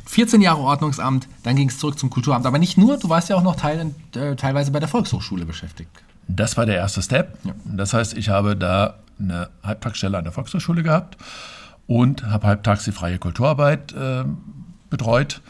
14 0.06 0.40
Jahre 0.40 0.60
Ordnungsamt, 0.60 1.26
dann 1.42 1.56
ging 1.56 1.68
es 1.68 1.78
zurück 1.78 1.98
zum 1.98 2.10
Kulturamt. 2.10 2.46
Aber 2.46 2.58
nicht 2.58 2.78
nur, 2.78 2.96
du 2.96 3.08
warst 3.08 3.28
ja 3.28 3.36
auch 3.36 3.42
noch 3.42 3.56
teil, 3.56 3.92
äh, 4.14 4.36
teilweise 4.36 4.70
bei 4.70 4.78
der 4.78 4.88
Volkshochschule 4.88 5.44
beschäftigt. 5.44 5.90
Das 6.28 6.56
war 6.56 6.64
der 6.64 6.76
erste 6.76 7.02
Step. 7.02 7.36
Ja. 7.42 7.54
Das 7.64 7.92
heißt, 7.92 8.16
ich 8.16 8.28
habe 8.28 8.56
da 8.56 8.94
eine 9.18 9.50
Halbtagsstelle 9.62 10.18
an 10.18 10.24
der 10.24 10.32
Volkshochschule 10.32 10.82
gehabt 10.82 11.16
und 11.86 12.24
habe 12.26 12.46
halbtags 12.46 12.84
die 12.84 12.92
freie 12.92 13.18
Kulturarbeit 13.18 13.92
äh, 13.92 14.24
betreut. 14.90 15.40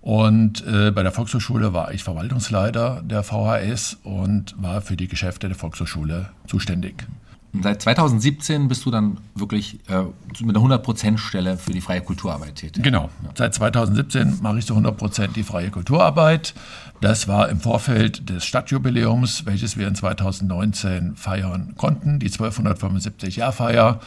Und 0.00 0.66
äh, 0.66 0.90
bei 0.92 1.02
der 1.02 1.12
Volkshochschule 1.12 1.74
war 1.74 1.92
ich 1.92 2.02
Verwaltungsleiter 2.02 3.02
der 3.04 3.22
VHS 3.22 3.98
und 4.02 4.54
war 4.56 4.80
für 4.80 4.96
die 4.96 5.08
Geschäfte 5.08 5.48
der 5.48 5.56
Volkshochschule 5.56 6.30
zuständig. 6.46 7.06
Seit 7.52 7.82
2017 7.82 8.68
bist 8.68 8.86
du 8.86 8.92
dann 8.92 9.18
wirklich 9.34 9.80
äh, 9.88 10.04
mit 10.44 10.56
einer 10.56 10.64
100%-Stelle 10.64 11.56
für 11.56 11.72
die 11.72 11.80
freie 11.80 12.00
Kulturarbeit 12.00 12.54
tätig. 12.54 12.84
Genau. 12.84 13.10
Ja. 13.24 13.30
Seit 13.34 13.54
2017 13.54 14.38
mache 14.40 14.60
ich 14.60 14.66
zu 14.66 14.74
100% 14.74 15.32
die 15.32 15.42
freie 15.42 15.70
Kulturarbeit. 15.70 16.54
Das 17.00 17.26
war 17.26 17.48
im 17.48 17.60
Vorfeld 17.60 18.28
des 18.30 18.44
Stadtjubiläums, 18.44 19.46
welches 19.46 19.76
wir 19.76 19.88
in 19.88 19.96
2019 19.96 21.16
feiern 21.16 21.74
konnten, 21.76 22.20
die 22.20 22.30
1275-Jahr-Feier 22.30 24.00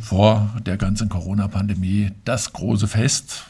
vor 0.00 0.50
der 0.64 0.78
ganzen 0.78 1.10
Corona-Pandemie. 1.10 2.12
Das 2.24 2.54
große 2.54 2.88
Fest, 2.88 3.44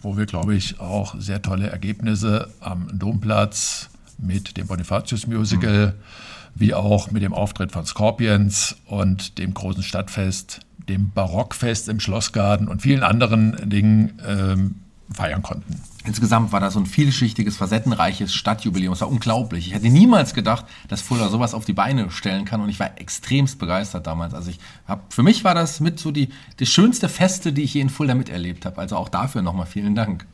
wo 0.00 0.16
wir, 0.16 0.26
glaube 0.26 0.54
ich, 0.54 0.78
auch 0.78 1.16
sehr 1.18 1.42
tolle 1.42 1.70
Ergebnisse 1.70 2.48
am 2.60 2.86
Domplatz 2.96 3.90
mit 4.16 4.56
dem 4.56 4.68
Bonifatius-Musical 4.68 5.88
mhm 5.88 6.29
wie 6.54 6.74
auch 6.74 7.10
mit 7.10 7.22
dem 7.22 7.32
Auftritt 7.32 7.72
von 7.72 7.86
Scorpions 7.86 8.76
und 8.86 9.38
dem 9.38 9.54
großen 9.54 9.82
Stadtfest, 9.82 10.60
dem 10.88 11.10
Barockfest 11.10 11.88
im 11.88 12.00
Schlossgarten 12.00 12.68
und 12.68 12.82
vielen 12.82 13.02
anderen 13.02 13.68
Dingen 13.68 14.20
ähm, 14.26 14.76
feiern 15.12 15.42
konnten. 15.42 15.80
Insgesamt 16.04 16.50
war 16.52 16.60
das 16.60 16.74
so 16.74 16.80
ein 16.80 16.86
vielschichtiges, 16.86 17.58
facettenreiches 17.58 18.32
Stadtjubiläum. 18.32 18.94
Es 18.94 19.02
war 19.02 19.10
unglaublich. 19.10 19.66
Ich 19.66 19.74
hätte 19.74 19.90
niemals 19.90 20.32
gedacht, 20.32 20.64
dass 20.88 21.02
Fulda 21.02 21.28
sowas 21.28 21.52
auf 21.52 21.66
die 21.66 21.74
Beine 21.74 22.10
stellen 22.10 22.46
kann 22.46 22.62
und 22.62 22.70
ich 22.70 22.80
war 22.80 22.98
extremst 22.98 23.58
begeistert 23.58 24.06
damals. 24.06 24.32
Also 24.32 24.50
ich 24.50 24.58
hab, 24.86 25.12
für 25.12 25.22
mich 25.22 25.44
war 25.44 25.54
das 25.54 25.80
mit 25.80 25.98
so 25.98 26.10
die, 26.10 26.30
die 26.58 26.66
schönste 26.66 27.10
Feste, 27.10 27.52
die 27.52 27.62
ich 27.62 27.74
je 27.74 27.82
in 27.82 27.90
Fulda 27.90 28.14
miterlebt 28.14 28.64
habe. 28.64 28.78
Also 28.78 28.96
auch 28.96 29.10
dafür 29.10 29.42
nochmal 29.42 29.66
vielen 29.66 29.94
Dank. 29.94 30.26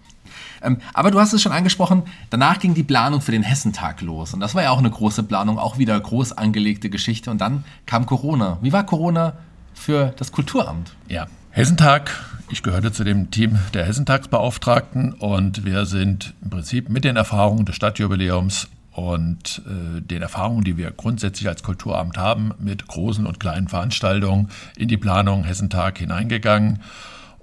Ähm, 0.63 0.79
aber 0.95 1.11
du 1.11 1.21
hast 1.21 1.33
es 1.33 1.43
schon 1.43 1.53
angesprochen, 1.53 2.03
danach 2.31 2.59
ging 2.59 2.75
die 2.75 2.83
Planung 2.83 3.21
für 3.21 3.33
den 3.33 3.43
Hessentag 3.43 4.01
los. 4.01 4.35
Und 4.35 4.41
das 4.41 4.55
war 4.55 4.63
ja 4.63 4.71
auch 4.71 4.79
eine 4.79 4.91
große 4.91 5.23
Planung, 5.23 5.59
auch 5.59 5.79
wieder 5.79 5.99
groß 5.99 6.33
angelegte 6.33 6.91
Geschichte. 6.91 7.31
Und 7.31 7.41
dann 7.41 7.65
kam 7.87 8.07
Corona. 8.07 8.59
Wie 8.63 8.73
war 8.73 8.85
Corona 8.85 9.35
für 9.75 10.15
das 10.17 10.33
Kulturamt? 10.33 10.95
Ja, 11.09 11.27
Hessentag. 11.51 12.11
Ich 12.49 12.63
gehörte 12.63 12.93
zu 12.93 13.03
dem 13.03 13.31
Team 13.31 13.59
der 13.75 13.85
Hessentagsbeauftragten 13.87 15.15
und 15.15 15.65
wir 15.65 15.85
sind 15.85 16.35
im 16.43 16.51
Prinzip 16.51 16.89
mit 16.89 17.03
den 17.03 17.17
Erfahrungen 17.17 17.65
des 17.65 17.75
Stadtjubiläums 17.75 18.69
und 18.93 19.63
äh, 19.67 20.01
den 20.01 20.23
Erfahrungen, 20.23 20.63
die 20.63 20.77
wir 20.77 20.91
grundsätzlich 20.91 21.49
als 21.49 21.63
Kulturamt 21.63 22.17
haben, 22.17 22.53
mit 22.59 22.87
großen 22.87 23.27
und 23.27 23.41
kleinen 23.41 23.69
Veranstaltungen 23.69 24.49
in 24.77 24.89
die 24.89 24.97
Planung 24.97 25.45
Hessentag 25.45 25.99
hineingegangen 25.99 26.81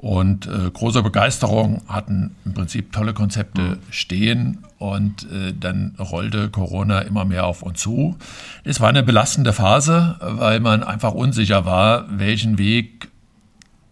und 0.03 0.47
äh, 0.47 0.69
große 0.69 1.01
Begeisterung, 1.01 1.81
hatten 1.87 2.35
im 2.43 2.53
Prinzip 2.53 2.91
tolle 2.91 3.13
Konzepte 3.13 3.61
mhm. 3.61 3.77
stehen 3.89 4.57
und 4.77 5.31
äh, 5.31 5.53
dann 5.57 5.95
rollte 5.97 6.49
Corona 6.49 6.99
immer 6.99 7.23
mehr 7.23 7.45
auf 7.45 7.63
uns 7.63 7.79
zu. 7.79 8.17
Es 8.65 8.81
war 8.81 8.89
eine 8.89 9.01
belastende 9.01 9.53
Phase, 9.53 10.17
weil 10.19 10.59
man 10.59 10.83
einfach 10.83 11.13
unsicher 11.13 11.63
war, 11.63 12.05
welchen 12.09 12.57
Weg 12.57 13.07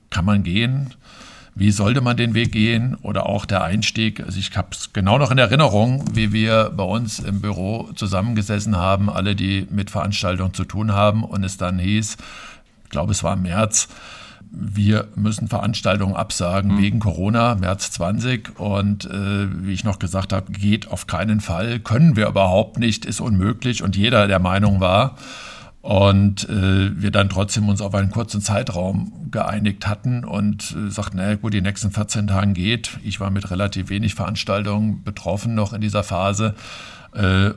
kann 0.09 0.25
man 0.25 0.43
gehen, 0.43 0.93
wie 1.55 1.71
sollte 1.71 2.01
man 2.01 2.17
den 2.17 2.33
Weg 2.33 2.51
gehen 2.51 2.95
oder 3.03 3.25
auch 3.25 3.45
der 3.45 3.63
Einstieg. 3.63 4.19
Also 4.19 4.37
ich 4.37 4.57
habe 4.57 4.67
es 4.71 4.91
genau 4.91 5.17
noch 5.17 5.31
in 5.31 5.37
Erinnerung, 5.37 6.03
wie 6.13 6.33
wir 6.33 6.73
bei 6.75 6.83
uns 6.83 7.19
im 7.19 7.39
Büro 7.39 7.89
zusammengesessen 7.95 8.75
haben, 8.75 9.09
alle, 9.09 9.33
die 9.33 9.65
mit 9.69 9.89
Veranstaltungen 9.89 10.53
zu 10.53 10.65
tun 10.65 10.91
haben 10.91 11.23
und 11.23 11.45
es 11.45 11.55
dann 11.55 11.79
hieß, 11.79 12.17
ich 12.83 12.89
glaube 12.89 13.13
es 13.13 13.23
war 13.23 13.35
im 13.35 13.43
März, 13.43 13.87
wir 14.51 15.07
müssen 15.15 15.47
Veranstaltungen 15.47 16.15
absagen 16.15 16.75
mhm. 16.75 16.81
wegen 16.81 16.99
Corona, 16.99 17.55
März 17.55 17.91
20. 17.91 18.59
Und 18.59 19.05
äh, 19.05 19.47
wie 19.65 19.73
ich 19.73 19.83
noch 19.83 19.97
gesagt 19.97 20.33
habe, 20.33 20.51
geht 20.51 20.89
auf 20.89 21.07
keinen 21.07 21.39
Fall, 21.39 21.79
können 21.79 22.15
wir 22.15 22.27
überhaupt 22.27 22.77
nicht, 22.77 23.05
ist 23.05 23.21
unmöglich. 23.21 23.81
Und 23.81 23.95
jeder 23.95 24.27
der 24.27 24.39
Meinung 24.39 24.79
war, 24.79 25.15
und 25.81 26.47
äh, 26.47 27.01
wir 27.01 27.09
dann 27.09 27.29
trotzdem 27.29 27.67
uns 27.67 27.81
auf 27.81 27.95
einen 27.95 28.11
kurzen 28.11 28.39
Zeitraum 28.39 29.31
geeinigt 29.31 29.87
hatten 29.87 30.23
und 30.23 30.75
äh, 30.75 30.91
sagten, 30.91 31.17
na 31.17 31.33
gut, 31.35 31.53
die 31.53 31.61
nächsten 31.61 31.89
14 31.89 32.27
Tage 32.27 32.53
geht. 32.53 32.99
Ich 33.03 33.19
war 33.19 33.31
mit 33.31 33.49
relativ 33.49 33.89
wenig 33.89 34.13
Veranstaltungen 34.13 35.03
betroffen 35.03 35.55
noch 35.55 35.73
in 35.73 35.81
dieser 35.81 36.03
Phase 36.03 36.53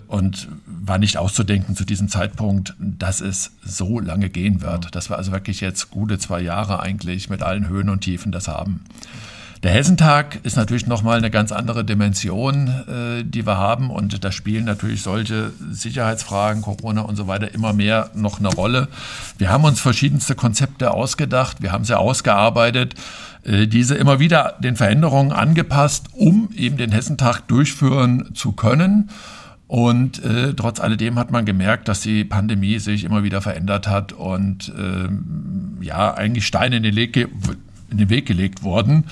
und 0.09 0.49
war 0.67 0.99
nicht 0.99 1.17
auszudenken 1.17 1.77
zu 1.77 1.85
diesem 1.85 2.09
Zeitpunkt, 2.09 2.75
dass 2.79 3.21
es 3.21 3.53
so 3.65 4.01
lange 4.01 4.29
gehen 4.29 4.63
wird. 4.63 4.95
Dass 4.95 5.11
wir 5.11 5.17
also 5.17 5.33
wirklich 5.33 5.61
jetzt 5.61 5.91
gute 5.91 6.19
zwei 6.19 6.41
Jahre 6.41 6.81
eigentlich 6.81 7.31
mit 7.31 7.43
allen 7.43 7.69
Höhen 7.69 7.89
und 7.89 8.01
Tiefen 8.01 8.33
das 8.33 8.49
haben. 8.49 8.85
Der 9.65 9.73
Hessentag 9.73 10.41
ist 10.43 10.59
natürlich 10.59 10.87
nochmal 10.87 11.17
eine 11.17 11.31
ganz 11.31 11.51
andere 11.51 11.87
Dimension, 11.87 12.69
äh, 12.69 13.25
die 13.25 13.47
wir 13.47 13.57
haben. 13.57 13.89
Und 13.89 14.23
da 14.23 14.31
spielen 14.31 14.67
natürlich 14.67 15.03
solche 15.03 15.53
Sicherheitsfragen, 15.71 16.61
Corona 16.61 17.01
und 17.01 17.17
so 17.17 17.29
weiter 17.29 17.55
immer 17.55 17.73
mehr 17.73 18.11
noch 18.15 18.41
eine 18.41 18.49
Rolle. 18.49 18.89
Wir 19.39 19.49
haben 19.49 19.65
uns 19.65 19.81
verschiedenste 19.81 20.35
Konzepte 20.35 20.93
ausgedacht. 20.93 21.63
Wir 21.63 21.73
haben 21.73 21.87
sie 21.87 21.99
ausgearbeitet 21.99 22.95
äh, 23.43 23.67
diese 23.67 23.95
immer 23.95 24.19
wieder 24.21 24.55
den 24.59 24.77
Veränderungen 24.77 25.33
angepasst, 25.33 26.09
um 26.13 26.51
eben 26.55 26.77
den 26.77 26.93
Hessentag 26.93 27.49
durchführen 27.49 28.35
zu 28.35 28.53
können. 28.53 29.09
Und 29.67 30.23
äh, 30.23 30.53
trotz 30.55 30.79
alledem 30.79 31.19
hat 31.19 31.31
man 31.31 31.45
gemerkt, 31.45 31.89
dass 31.89 32.01
die 32.01 32.25
Pandemie 32.25 32.79
sich 32.79 33.05
immer 33.05 33.25
wieder 33.25 33.41
verändert 33.41 33.89
hat 33.89 34.13
und 34.13 34.73
ähm, 34.79 35.79
ja, 35.81 36.15
eigentlich 36.15 36.47
Steine 36.47 36.77
in 36.77 36.83
den, 36.83 36.97
in 36.97 37.99
den 37.99 38.11
Weg 38.11 38.27
gelegt 38.27 38.63
wurden. 38.63 39.05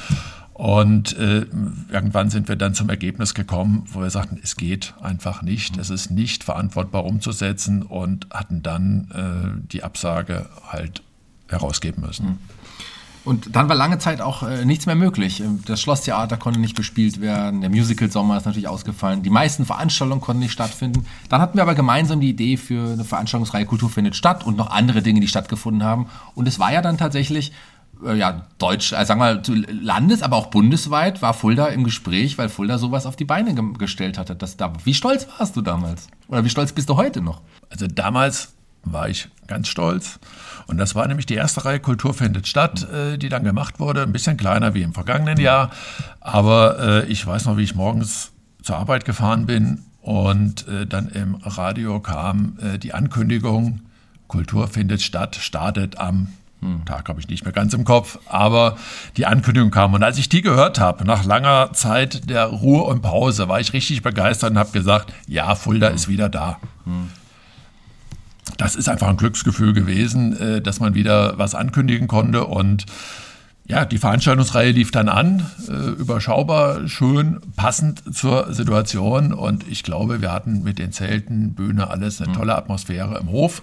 Und 0.52 1.18
äh, 1.18 1.47
irgendwann 1.90 2.30
sind 2.30 2.49
wir 2.49 2.56
dann 2.56 2.75
zum 2.75 2.90
Ergebnis 2.90 3.35
gekommen, 3.35 3.85
wo 3.90 4.00
wir 4.00 4.11
sagten, 4.11 4.38
es 4.42 4.56
geht 4.56 4.94
einfach 5.00 5.42
nicht, 5.42 5.78
es 5.78 5.90
ist 5.90 6.11
nicht 6.11 6.44
verantwortbar 6.44 7.04
umzusetzen 7.04 7.82
und 7.82 8.26
hatten 8.30 8.62
dann 8.62 9.09
äh, 9.12 9.68
die 9.73 9.82
Absage 9.82 10.47
halt 10.68 11.02
herausgeben 11.49 12.04
müssen. 12.06 12.26
Mhm. 12.26 12.38
Und 13.25 13.55
dann 13.55 13.69
war 13.69 13.76
lange 13.76 13.99
Zeit 13.99 14.21
auch 14.21 14.43
äh, 14.43 14.64
nichts 14.64 14.87
mehr 14.87 14.97
möglich. 14.97 15.43
Das 15.64 15.81
Schlosstheater 15.81 16.37
konnte 16.37 16.59
nicht 16.59 16.75
bespielt 16.75 17.21
werden, 17.21 17.61
der 17.61 17.71
Musical-Sommer 17.71 18.37
ist 18.37 18.47
natürlich 18.47 18.69
ausgefallen, 18.69 19.23
die 19.23 19.31
meisten 19.31 19.64
Veranstaltungen 19.64 20.21
konnten 20.21 20.41
nicht 20.41 20.52
stattfinden. 20.52 21.07
Dann 21.29 21.41
hatten 21.41 21.57
wir 21.57 21.62
aber 21.62 21.75
gemeinsam 21.75 22.21
die 22.21 22.31
Idee 22.31 22.57
für 22.57 22.93
eine 22.93 23.05
Veranstaltungsreihe 23.05 23.67
Kultur 23.67 23.91
findet 23.91 24.17
statt 24.17 24.45
und 24.45 24.57
noch 24.57 24.71
andere 24.71 25.02
Dinge, 25.02 25.21
die 25.21 25.29
stattgefunden 25.29 25.85
haben. 25.85 26.07
Und 26.35 26.49
es 26.49 26.59
war 26.59 26.73
ja 26.73 26.83
dann 26.83 26.99
tatsächlich 26.99 27.52
äh, 28.05 28.14
ja, 28.14 28.47
deutsch, 28.59 28.93
äh, 28.93 29.05
sagen 29.05 29.21
wir 29.21 29.35
mal, 29.35 29.43
landes-, 29.71 30.23
aber 30.23 30.37
auch 30.37 30.47
bundesweit 30.47 31.23
war 31.23 31.35
Fulda 31.35 31.67
im 31.67 31.85
Gespräch, 31.85 32.38
weil 32.38 32.49
Fulda 32.49 32.79
sowas 32.79 33.07
auf 33.07 33.17
die 33.17 33.25
Beine 33.25 33.55
ge 33.55 33.64
gestellt 33.79 34.19
hatte. 34.19 34.35
Das 34.35 34.57
da, 34.57 34.73
wie 34.85 34.95
stolz 34.95 35.29
warst 35.38 35.57
du 35.57 35.62
damals? 35.62 36.09
Oder 36.29 36.45
wie 36.45 36.50
stolz 36.50 36.73
bist 36.73 36.88
du 36.88 36.97
heute 36.97 37.21
noch? 37.21 37.43
Also 37.71 37.87
damals 37.87 38.55
war 38.85 39.09
ich 39.09 39.29
ganz 39.47 39.69
stolz. 39.69 40.19
Und 40.66 40.78
das 40.78 40.95
war 40.95 41.07
nämlich 41.07 41.26
die 41.26 41.35
erste 41.35 41.64
Reihe 41.64 41.81
Kultur 41.81 42.14
findet 42.14 42.47
statt, 42.47 42.87
äh, 42.90 43.19
die 43.19 43.28
dann 43.28 43.45
gemacht 43.45 43.81
wurde. 43.81 44.02
Ein 44.02 44.12
bisschen 44.12 44.37
kleiner 44.37 44.75
wie 44.75 44.83
im 44.83 44.95
vergangenen 44.95 45.38
Jahr. 45.38 45.71
Aber 46.21 46.78
äh, 46.78 47.07
ich 47.07 47.26
weiß 47.26 47.47
noch, 47.47 47.57
wie 47.57 47.62
ich 47.62 47.75
morgens 47.75 48.33
zur 48.62 48.76
Arbeit 48.76 49.04
gefahren 49.04 49.47
bin 49.47 49.83
und 50.00 50.66
äh, 50.69 50.87
dann 50.87 51.09
im 51.09 51.37
Radio 51.37 52.00
kam 52.00 52.59
äh, 52.61 52.78
die 52.78 52.95
Ankündigung, 52.95 53.81
Kultur 54.28 54.69
findet 54.69 55.02
statt, 55.02 55.37
startet 55.37 55.99
am 55.99 56.28
hm. 56.62 56.85
Tag 56.85 57.09
habe 57.09 57.19
ich 57.19 57.28
nicht 57.28 57.45
mehr 57.45 57.52
ganz 57.52 57.75
im 57.75 57.85
Kopf, 57.85 58.21
aber 58.26 58.76
die 59.16 59.26
Ankündigung 59.26 59.73
kam. 59.73 59.95
Und 59.95 60.04
als 60.04 60.16
ich 60.19 60.28
die 60.28 60.42
gehört 60.42 60.78
habe, 60.78 61.04
nach 61.04 61.25
langer 61.25 61.73
Zeit 61.73 62.31
der 62.31 62.47
Ruhe 62.47 62.85
und 62.85 63.02
Pause, 63.02 63.49
war 63.49 63.59
ich 63.59 63.73
richtig 63.73 64.02
begeistert 64.02 64.52
und 64.52 64.59
habe 64.59 64.71
gesagt, 64.71 65.12
ja, 65.26 65.57
Fulda 65.57 65.88
hm. 65.88 65.95
ist 65.97 66.07
wieder 66.07 66.28
da. 66.28 66.61
Hm. 66.85 67.11
Das 68.57 68.77
ist 68.77 68.89
einfach 68.89 69.09
ein 69.09 69.17
Glücksgefühl 69.17 69.73
gewesen, 69.73 70.37
äh, 70.39 70.61
dass 70.61 70.81
man 70.81 70.95
wieder 70.95 71.39
was 71.39 71.55
ankündigen 71.55 72.09
konnte. 72.09 72.45
Und 72.45 72.87
ja, 73.65 73.85
die 73.85 73.99
Veranstaltungsreihe 73.99 74.73
lief 74.73 74.91
dann 74.91 75.09
an, 75.09 75.47
äh, 75.69 75.73
überschaubar, 75.73 76.89
schön, 76.89 77.41
passend 77.57 78.02
zur 78.15 78.52
Situation. 78.52 79.33
Und 79.33 79.67
ich 79.69 79.83
glaube, 79.83 80.21
wir 80.21 80.33
hatten 80.33 80.63
mit 80.63 80.78
den 80.78 80.93
Zelten, 80.93 81.55
Bühne, 81.55 81.89
alles 81.89 82.21
eine 82.21 82.33
hm. 82.33 82.39
tolle 82.39 82.57
Atmosphäre 82.57 83.19
im 83.19 83.31
Hof. 83.31 83.63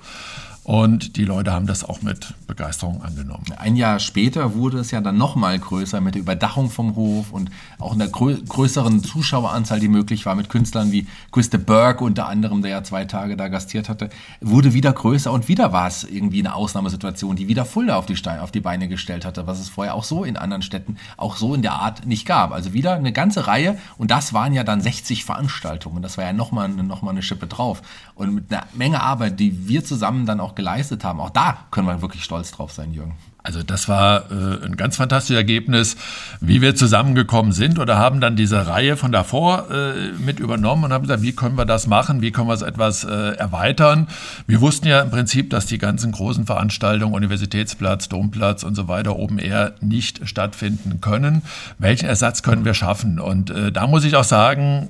Und 0.69 1.17
die 1.17 1.25
Leute 1.25 1.51
haben 1.51 1.65
das 1.65 1.83
auch 1.83 2.03
mit 2.03 2.35
Begeisterung 2.45 3.01
angenommen. 3.01 3.45
Ein 3.57 3.75
Jahr 3.75 3.97
später 3.97 4.53
wurde 4.53 4.77
es 4.77 4.91
ja 4.91 5.01
dann 5.01 5.17
noch 5.17 5.35
mal 5.35 5.57
größer 5.57 5.99
mit 5.99 6.13
der 6.13 6.21
Überdachung 6.21 6.69
vom 6.69 6.95
Hof 6.95 7.31
und 7.31 7.49
auch 7.79 7.93
einer 7.93 8.07
grö 8.07 8.37
größeren 8.47 9.03
Zuschaueranzahl, 9.03 9.79
die 9.79 9.87
möglich 9.87 10.27
war, 10.27 10.35
mit 10.35 10.47
Künstlern 10.47 10.91
wie 10.91 11.07
Christa 11.31 11.57
Burke 11.57 12.03
unter 12.03 12.27
anderem, 12.27 12.61
der 12.61 12.69
ja 12.69 12.83
zwei 12.83 13.05
Tage 13.05 13.35
da 13.35 13.47
gastiert 13.47 13.89
hatte, 13.89 14.11
wurde 14.41 14.75
wieder 14.75 14.93
größer 14.93 15.31
und 15.31 15.47
wieder 15.47 15.73
war 15.73 15.87
es 15.87 16.03
irgendwie 16.03 16.37
eine 16.37 16.53
Ausnahmesituation, 16.53 17.35
die 17.35 17.47
wieder 17.47 17.65
Fulda 17.65 17.95
auf 17.95 18.05
die, 18.05 18.15
Steine, 18.15 18.43
auf 18.43 18.51
die 18.51 18.59
Beine 18.59 18.87
gestellt 18.87 19.25
hatte, 19.25 19.47
was 19.47 19.59
es 19.59 19.69
vorher 19.69 19.95
auch 19.95 20.03
so 20.03 20.23
in 20.23 20.37
anderen 20.37 20.61
Städten 20.61 20.97
auch 21.17 21.35
so 21.35 21.55
in 21.55 21.63
der 21.63 21.73
Art 21.73 22.05
nicht 22.05 22.27
gab. 22.27 22.51
Also 22.51 22.73
wieder 22.73 22.93
eine 22.93 23.11
ganze 23.11 23.47
Reihe 23.47 23.79
und 23.97 24.11
das 24.11 24.33
waren 24.33 24.53
ja 24.53 24.63
dann 24.63 24.81
60 24.81 25.25
Veranstaltungen. 25.25 26.03
Das 26.03 26.19
war 26.19 26.25
ja 26.25 26.33
nochmal 26.33 26.69
noch 26.69 27.01
mal 27.01 27.09
eine 27.09 27.23
Schippe 27.23 27.47
drauf. 27.47 27.81
Und 28.13 28.35
mit 28.35 28.53
einer 28.53 28.67
Menge 28.75 29.01
Arbeit, 29.01 29.39
die 29.39 29.67
wir 29.67 29.83
zusammen 29.83 30.27
dann 30.27 30.39
auch 30.39 30.53
geleistet 30.59 31.05
haben. 31.05 31.21
Auch 31.21 31.29
da 31.29 31.57
können 31.71 31.87
wir 31.87 32.01
wirklich 32.01 32.23
stolz 32.23 32.51
drauf 32.51 32.73
sein, 32.73 32.93
Jürgen. 32.93 33.15
Also 33.41 33.63
das 33.63 33.87
war 33.87 34.29
äh, 34.29 34.65
ein 34.65 34.75
ganz 34.75 34.97
fantastisches 34.97 35.37
Ergebnis, 35.37 35.95
wie 36.41 36.61
wir 36.61 36.75
zusammengekommen 36.75 37.53
sind 37.53 37.79
oder 37.79 37.97
haben 37.97 38.19
dann 38.19 38.35
diese 38.35 38.67
Reihe 38.67 38.97
von 38.97 39.13
davor 39.13 39.67
äh, 39.71 40.11
mit 40.19 40.41
übernommen 40.41 40.83
und 40.83 40.91
haben 40.91 41.03
gesagt, 41.03 41.21
wie 41.21 41.31
können 41.31 41.57
wir 41.57 41.65
das 41.65 41.87
machen, 41.87 42.21
wie 42.21 42.31
können 42.31 42.49
wir 42.49 42.53
es 42.53 42.61
etwas 42.61 43.05
äh, 43.05 43.09
erweitern. 43.37 44.07
Wir 44.45 44.59
wussten 44.59 44.87
ja 44.87 44.99
im 44.99 45.09
Prinzip, 45.09 45.49
dass 45.49 45.65
die 45.65 45.77
ganzen 45.77 46.11
großen 46.11 46.45
Veranstaltungen, 46.45 47.13
Universitätsplatz, 47.13 48.09
Domplatz 48.09 48.63
und 48.63 48.75
so 48.75 48.89
weiter 48.89 49.15
oben 49.15 49.39
eher 49.39 49.73
nicht 49.79 50.27
stattfinden 50.27 50.99
können. 50.99 51.41
Welchen 51.77 52.09
Ersatz 52.09 52.43
können 52.43 52.65
wir 52.65 52.73
schaffen? 52.73 53.19
Und 53.19 53.51
äh, 53.51 53.71
da 53.71 53.87
muss 53.87 54.03
ich 54.03 54.17
auch 54.17 54.25
sagen, 54.25 54.89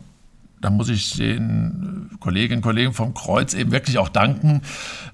da 0.62 0.69
muss 0.69 0.89
ich 0.89 1.13
den 1.15 2.10
Kolleginnen 2.19 2.58
und 2.58 2.63
Kollegen 2.63 2.93
vom 2.93 3.13
Kreuz 3.13 3.54
eben 3.54 3.72
wirklich 3.72 3.98
auch 3.98 4.10
danken, 4.10 4.62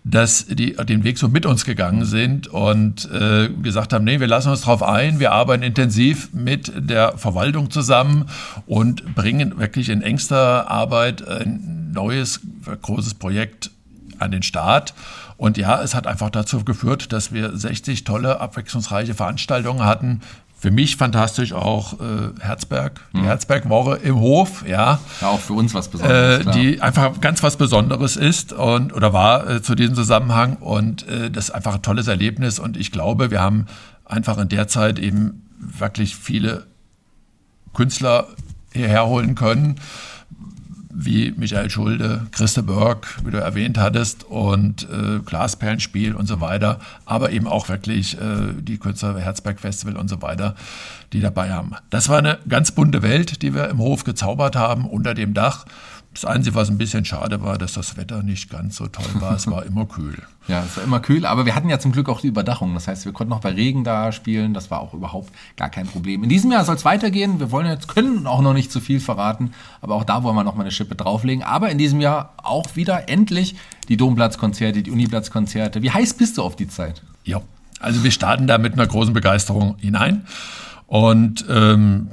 dass 0.04 0.46
die 0.48 0.74
den 0.74 1.04
Weg 1.04 1.18
so 1.18 1.28
mit 1.28 1.46
uns 1.46 1.66
gegangen 1.66 2.06
sind 2.06 2.48
und 2.48 3.10
äh, 3.12 3.50
gesagt 3.50 3.94
haben, 3.94 4.04
nee, 4.06 4.20
wir 4.20 4.28
lassen 4.28 4.50
uns 4.50 4.62
darauf 4.62 4.82
ein, 4.84 5.20
wir 5.20 5.32
arbeiten 5.32 5.64
intensiv 5.64 6.34
mit 6.34 6.72
der 6.76 7.18
Verwaltung 7.18 7.70
zusammen 7.70 8.26
und 8.66 9.16
bringen 9.16 9.60
wirklich 9.60 9.90
in 9.90 10.02
engster 10.02 10.70
Arbeit 10.70 11.28
ein 11.28 11.92
neues, 11.94 12.42
großes 12.82 13.16
Projekt 13.16 13.72
an 14.20 14.32
den 14.32 14.44
Start. 14.44 14.94
Und 15.38 15.58
ja, 15.58 15.82
es 15.82 15.94
hat 15.94 16.08
einfach 16.08 16.30
dazu 16.30 16.64
geführt, 16.64 17.12
dass 17.12 17.34
wir 17.34 17.56
60 17.56 18.06
tolle, 18.06 18.40
abwechslungsreiche 18.40 19.14
Veranstaltungen 19.14 19.84
hatten 19.84 20.22
für 20.65 20.71
mich 20.71 20.97
fantastisch 20.97 21.54
auch 21.54 21.99
äh, 21.99 22.41
Herzberg, 22.41 22.99
die 23.13 23.17
mhm. 23.17 23.25
Herzberg-Woche 23.25 23.97
im 23.97 24.19
Hof, 24.19 24.67
ja. 24.67 24.99
Ja, 25.21 25.28
auch 25.28 25.39
für 25.39 25.54
uns 25.54 25.75
was 25.75 25.89
Besonderes. 25.89 26.47
Äh, 26.47 26.51
die 26.54 26.82
einfach 26.82 27.21
ganz 27.21 27.43
was 27.43 27.56
Besonderes 27.56 28.15
ist 28.15 28.51
und 28.51 28.91
oder 28.91 29.13
war 29.13 29.47
äh, 29.47 29.62
zu 29.62 29.75
diesem 29.75 29.93
Zusammenhang 29.93 30.56
und 30.56 31.08
äh, 31.08 31.30
das 31.30 31.49
ist 31.49 31.51
einfach 31.51 31.75
ein 31.75 31.84
tolles 31.84 32.08
Erlebnis 32.08 32.58
und 32.58 32.78
ich 32.78 32.91
glaube, 32.91 33.30
wir 33.30 33.41
haben 33.41 33.67
einfach 34.06 34.39
in 34.39 34.49
der 34.49 34.67
Zeit 34.67 34.97
eben 34.97 35.43
wirklich 35.60 36.15
viele 36.15 36.65
Künstler 37.75 38.25
hierher 38.73 39.06
holen 39.06 39.36
können 39.36 39.75
wie 40.98 41.34
Michael 41.36 41.70
Schulde, 41.70 42.28
Christe 42.32 42.64
Berg, 42.64 43.18
wie 43.26 43.32
du 43.32 43.38
erwähnt 43.38 43.78
hattest, 43.78 44.24
und 44.24 44.88
äh, 44.90 45.20
Glasperlenspiel 45.20 46.16
und 46.16 46.28
so 46.28 46.40
weiter, 46.40 46.80
aber 47.06 47.32
eben 47.32 47.48
auch 47.48 47.68
wirklich 47.68 48.20
äh, 48.20 48.54
die 48.58 48.78
Künstler 48.78 49.20
Herzberg 49.20 49.60
Festival 49.60 49.98
und 49.98 50.10
so 50.10 50.22
weiter, 50.22 50.56
die 51.12 51.20
dabei 51.20 51.52
haben. 51.52 51.74
Das 51.90 52.08
war 52.08 52.20
eine 52.20 52.40
ganz 52.48 52.72
bunte 52.72 53.02
Welt, 53.02 53.42
die 53.42 53.54
wir 53.54 53.70
im 53.70 53.80
Hof 53.80 54.06
gezaubert 54.06 54.56
haben, 54.56 54.86
unter 54.86 55.14
dem 55.14 55.34
Dach. 55.34 55.66
Das 56.15 56.23
Einzige, 56.23 56.56
was 56.56 56.69
ein 56.69 56.78
bisschen 56.78 57.04
schade 57.04 57.43
war, 57.43 57.58
dass 57.58 57.73
das 57.73 57.97
Wetter 57.97 58.23
nicht 58.23 58.49
ganz 58.49 58.78
so 58.78 58.88
toll 58.88 59.06
war. 59.15 59.36
Es 59.36 59.47
war 59.47 59.65
immer 59.65 59.86
kühl. 59.86 60.17
Ja, 60.47 60.63
es 60.63 60.78
war 60.78 60.84
immer 60.84 60.99
kühl, 60.99 61.25
aber 61.25 61.47
wir 61.47 61.56
hatten 61.56 61.69
ja 61.69 61.80
zum 61.80 61.91
Glück 61.91 62.08
auch 62.08 62.21
die 62.21 62.28
Überdachung. 62.28 62.75
Das 62.75 62.88
heißt, 62.88 63.04
wir 63.06 63.13
konnten 63.13 63.34
auch 63.34 63.39
bei 63.39 63.49
Regen 63.49 63.84
da 63.84 64.12
spielen. 64.12 64.54
Das 64.54 64.69
war 64.69 64.80
auch 64.80 64.93
überhaupt 64.93 65.34
gar 65.58 65.69
kein 65.69 65.88
Problem. 65.88 66.21
In 66.21 66.30
diesem 66.30 66.51
Jahr 66.51 66.63
soll 66.63 66.75
es 66.75 66.86
weitergehen. 66.86 67.39
Wir 67.39 67.49
wollen 67.49 67.65
jetzt, 67.65 67.88
können 67.88 68.28
auch 68.28 68.41
noch 68.41 68.54
nicht 68.54 68.71
zu 68.71 68.80
viel 68.80 68.99
verraten, 68.99 69.54
aber 69.82 69.95
auch 69.95 70.04
da 70.04 70.21
wollen 70.21 70.36
wir 70.36 70.43
noch 70.43 70.54
mal 70.54 70.62
eine 70.62 70.69
Schippe 70.69 70.93
drauflegen. 70.93 71.43
Aber 71.43 71.71
in 71.71 71.80
diesem 71.80 71.99
Jahr 71.99 72.36
auch 72.38 72.75
wieder 72.75 73.10
endlich 73.10 73.56
die 73.89 73.97
Domplatzkonzerte, 73.97 74.84
die 74.84 74.91
Uniplatzkonzerte. 74.91 75.82
Wie 75.82 75.89
heiß 75.89 76.13
bist 76.13 76.38
du 76.38 76.43
auf 76.43 76.56
die 76.56 76.67
Zeit? 76.67 77.01
Ja, 77.23 77.41
also 77.80 78.04
wir 78.04 78.12
starten 78.12 78.45
da 78.45 78.60
mit 78.60 78.73
einer 78.73 78.86
großen 78.86 79.15
Begeisterung 79.15 79.78
hinein. 79.80 80.28
Und 80.88 81.45
ähm, 81.50 82.10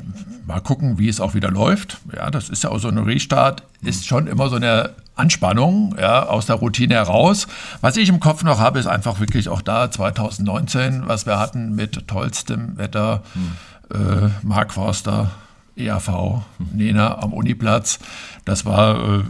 mal 0.46 0.60
gucken, 0.60 0.98
wie 0.98 1.08
es 1.08 1.20
auch 1.20 1.34
wieder 1.34 1.50
läuft. 1.50 1.98
Ja, 2.14 2.30
das 2.30 2.48
ist 2.48 2.64
ja 2.64 2.70
auch 2.70 2.78
so 2.78 2.88
ein 2.88 2.98
Restart, 2.98 3.62
ist 3.82 4.06
schon 4.06 4.26
immer 4.26 4.48
so 4.48 4.56
eine 4.56 4.90
Anspannung 5.14 5.94
ja, 6.00 6.24
aus 6.24 6.46
der 6.46 6.56
Routine 6.56 6.94
heraus. 6.94 7.46
Was 7.80 7.96
ich 7.96 8.08
im 8.08 8.20
Kopf 8.20 8.42
noch 8.42 8.58
habe, 8.58 8.78
ist 8.78 8.86
einfach 8.86 9.20
wirklich 9.20 9.48
auch 9.48 9.62
da 9.62 9.90
2019, 9.90 11.02
was 11.06 11.26
wir 11.26 11.38
hatten 11.38 11.74
mit 11.74 12.08
tollstem 12.08 12.78
Wetter, 12.78 13.22
hm. 13.34 14.26
äh, 14.26 14.30
Mark 14.42 14.72
Forster, 14.72 15.30
EAV, 15.76 16.42
Nena 16.72 17.18
am 17.18 17.32
Uniplatz. 17.32 17.98
Das 18.44 18.64
war 18.64 19.20
äh, 19.20 19.22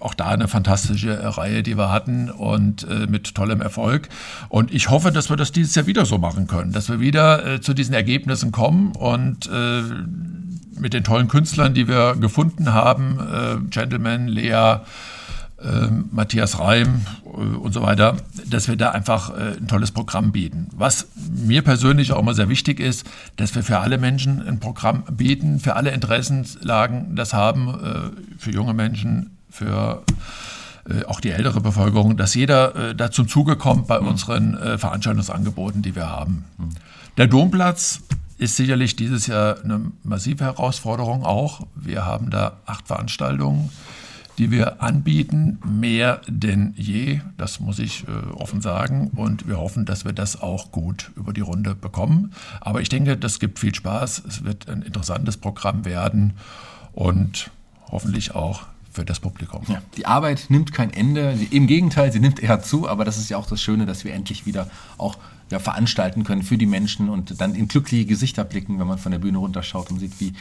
auch 0.00 0.14
da 0.14 0.28
eine 0.28 0.48
fantastische 0.48 1.36
Reihe, 1.36 1.62
die 1.62 1.76
wir 1.76 1.90
hatten 1.90 2.30
und 2.30 2.86
äh, 2.88 3.06
mit 3.06 3.34
tollem 3.34 3.60
Erfolg. 3.60 4.08
Und 4.48 4.72
ich 4.72 4.90
hoffe, 4.90 5.12
dass 5.12 5.30
wir 5.30 5.36
das 5.36 5.52
dieses 5.52 5.74
Jahr 5.74 5.86
wieder 5.86 6.06
so 6.06 6.18
machen 6.18 6.46
können, 6.46 6.72
dass 6.72 6.88
wir 6.88 7.00
wieder 7.00 7.44
äh, 7.46 7.60
zu 7.60 7.74
diesen 7.74 7.94
Ergebnissen 7.94 8.52
kommen 8.52 8.92
und 8.92 9.48
äh, 9.52 9.82
mit 10.78 10.94
den 10.94 11.04
tollen 11.04 11.28
Künstlern, 11.28 11.74
die 11.74 11.88
wir 11.88 12.16
gefunden 12.16 12.72
haben, 12.72 13.18
äh, 13.20 13.70
Gentleman, 13.70 14.28
Lea, 14.28 14.78
Matthias 16.10 16.58
Reim 16.58 17.02
äh, 17.24 17.28
und 17.28 17.72
so 17.72 17.82
weiter, 17.82 18.16
dass 18.46 18.68
wir 18.68 18.76
da 18.76 18.90
einfach 18.90 19.30
äh, 19.30 19.56
ein 19.58 19.68
tolles 19.68 19.90
Programm 19.90 20.32
bieten. 20.32 20.68
Was 20.72 21.06
mir 21.30 21.62
persönlich 21.62 22.12
auch 22.12 22.18
immer 22.18 22.34
sehr 22.34 22.48
wichtig 22.48 22.80
ist, 22.80 23.06
dass 23.36 23.54
wir 23.54 23.62
für 23.62 23.78
alle 23.78 23.98
Menschen 23.98 24.46
ein 24.46 24.60
Programm 24.60 25.04
bieten, 25.10 25.60
für 25.60 25.76
alle 25.76 25.90
Interessenlagen 25.90 27.14
das 27.16 27.32
haben, 27.32 27.68
äh, 27.68 28.38
für 28.38 28.50
junge 28.50 28.74
Menschen, 28.74 29.36
für 29.50 30.02
auch 31.06 31.20
die 31.20 31.30
ältere 31.30 31.60
Bevölkerung, 31.60 32.16
dass 32.16 32.34
jeder 32.34 32.94
da 32.94 33.12
zum 33.12 33.28
Zuge 33.28 33.54
kommt 33.54 33.86
bei 33.86 34.00
mhm. 34.00 34.08
unseren 34.08 34.78
Veranstaltungsangeboten, 34.78 35.80
die 35.80 35.94
wir 35.94 36.10
haben. 36.10 36.44
Mhm. 36.58 36.70
Der 37.18 37.28
Domplatz 37.28 38.00
ist 38.38 38.56
sicherlich 38.56 38.96
dieses 38.96 39.28
Jahr 39.28 39.62
eine 39.62 39.92
massive 40.02 40.42
Herausforderung 40.42 41.24
auch. 41.24 41.60
Wir 41.76 42.04
haben 42.04 42.30
da 42.30 42.54
acht 42.66 42.88
Veranstaltungen 42.88 43.70
die 44.38 44.50
wir 44.50 44.82
anbieten, 44.82 45.58
mehr 45.64 46.20
denn 46.26 46.74
je. 46.76 47.20
Das 47.36 47.60
muss 47.60 47.78
ich 47.78 48.04
äh, 48.08 48.32
offen 48.32 48.60
sagen. 48.60 49.10
Und 49.14 49.46
wir 49.46 49.58
hoffen, 49.58 49.84
dass 49.84 50.04
wir 50.04 50.12
das 50.12 50.40
auch 50.40 50.72
gut 50.72 51.10
über 51.16 51.32
die 51.32 51.40
Runde 51.40 51.74
bekommen. 51.74 52.32
Aber 52.60 52.80
ich 52.80 52.88
denke, 52.88 53.16
das 53.16 53.40
gibt 53.40 53.58
viel 53.58 53.74
Spaß. 53.74 54.22
Es 54.26 54.44
wird 54.44 54.68
ein 54.68 54.82
interessantes 54.82 55.36
Programm 55.36 55.84
werden 55.84 56.34
und 56.92 57.50
hoffentlich 57.90 58.34
auch 58.34 58.64
für 58.90 59.04
das 59.04 59.20
Publikum. 59.20 59.62
Ja, 59.68 59.82
die 59.96 60.06
Arbeit 60.06 60.46
nimmt 60.48 60.72
kein 60.72 60.92
Ende. 60.92 61.38
Im 61.50 61.66
Gegenteil, 61.66 62.12
sie 62.12 62.20
nimmt 62.20 62.40
eher 62.40 62.62
zu. 62.62 62.88
Aber 62.88 63.04
das 63.04 63.18
ist 63.18 63.30
ja 63.30 63.36
auch 63.36 63.46
das 63.46 63.60
Schöne, 63.60 63.86
dass 63.86 64.04
wir 64.04 64.12
endlich 64.12 64.46
wieder 64.46 64.68
auch 64.98 65.16
ja, 65.50 65.58
veranstalten 65.58 66.24
können 66.24 66.42
für 66.42 66.58
die 66.58 66.66
Menschen 66.66 67.08
und 67.08 67.40
dann 67.40 67.54
in 67.54 67.68
glückliche 67.68 68.06
Gesichter 68.06 68.44
blicken, 68.44 68.78
wenn 68.78 68.86
man 68.86 68.98
von 68.98 69.12
der 69.12 69.18
Bühne 69.18 69.38
runterschaut 69.38 69.90
und 69.90 69.98
sieht, 69.98 70.18
wie 70.20 70.32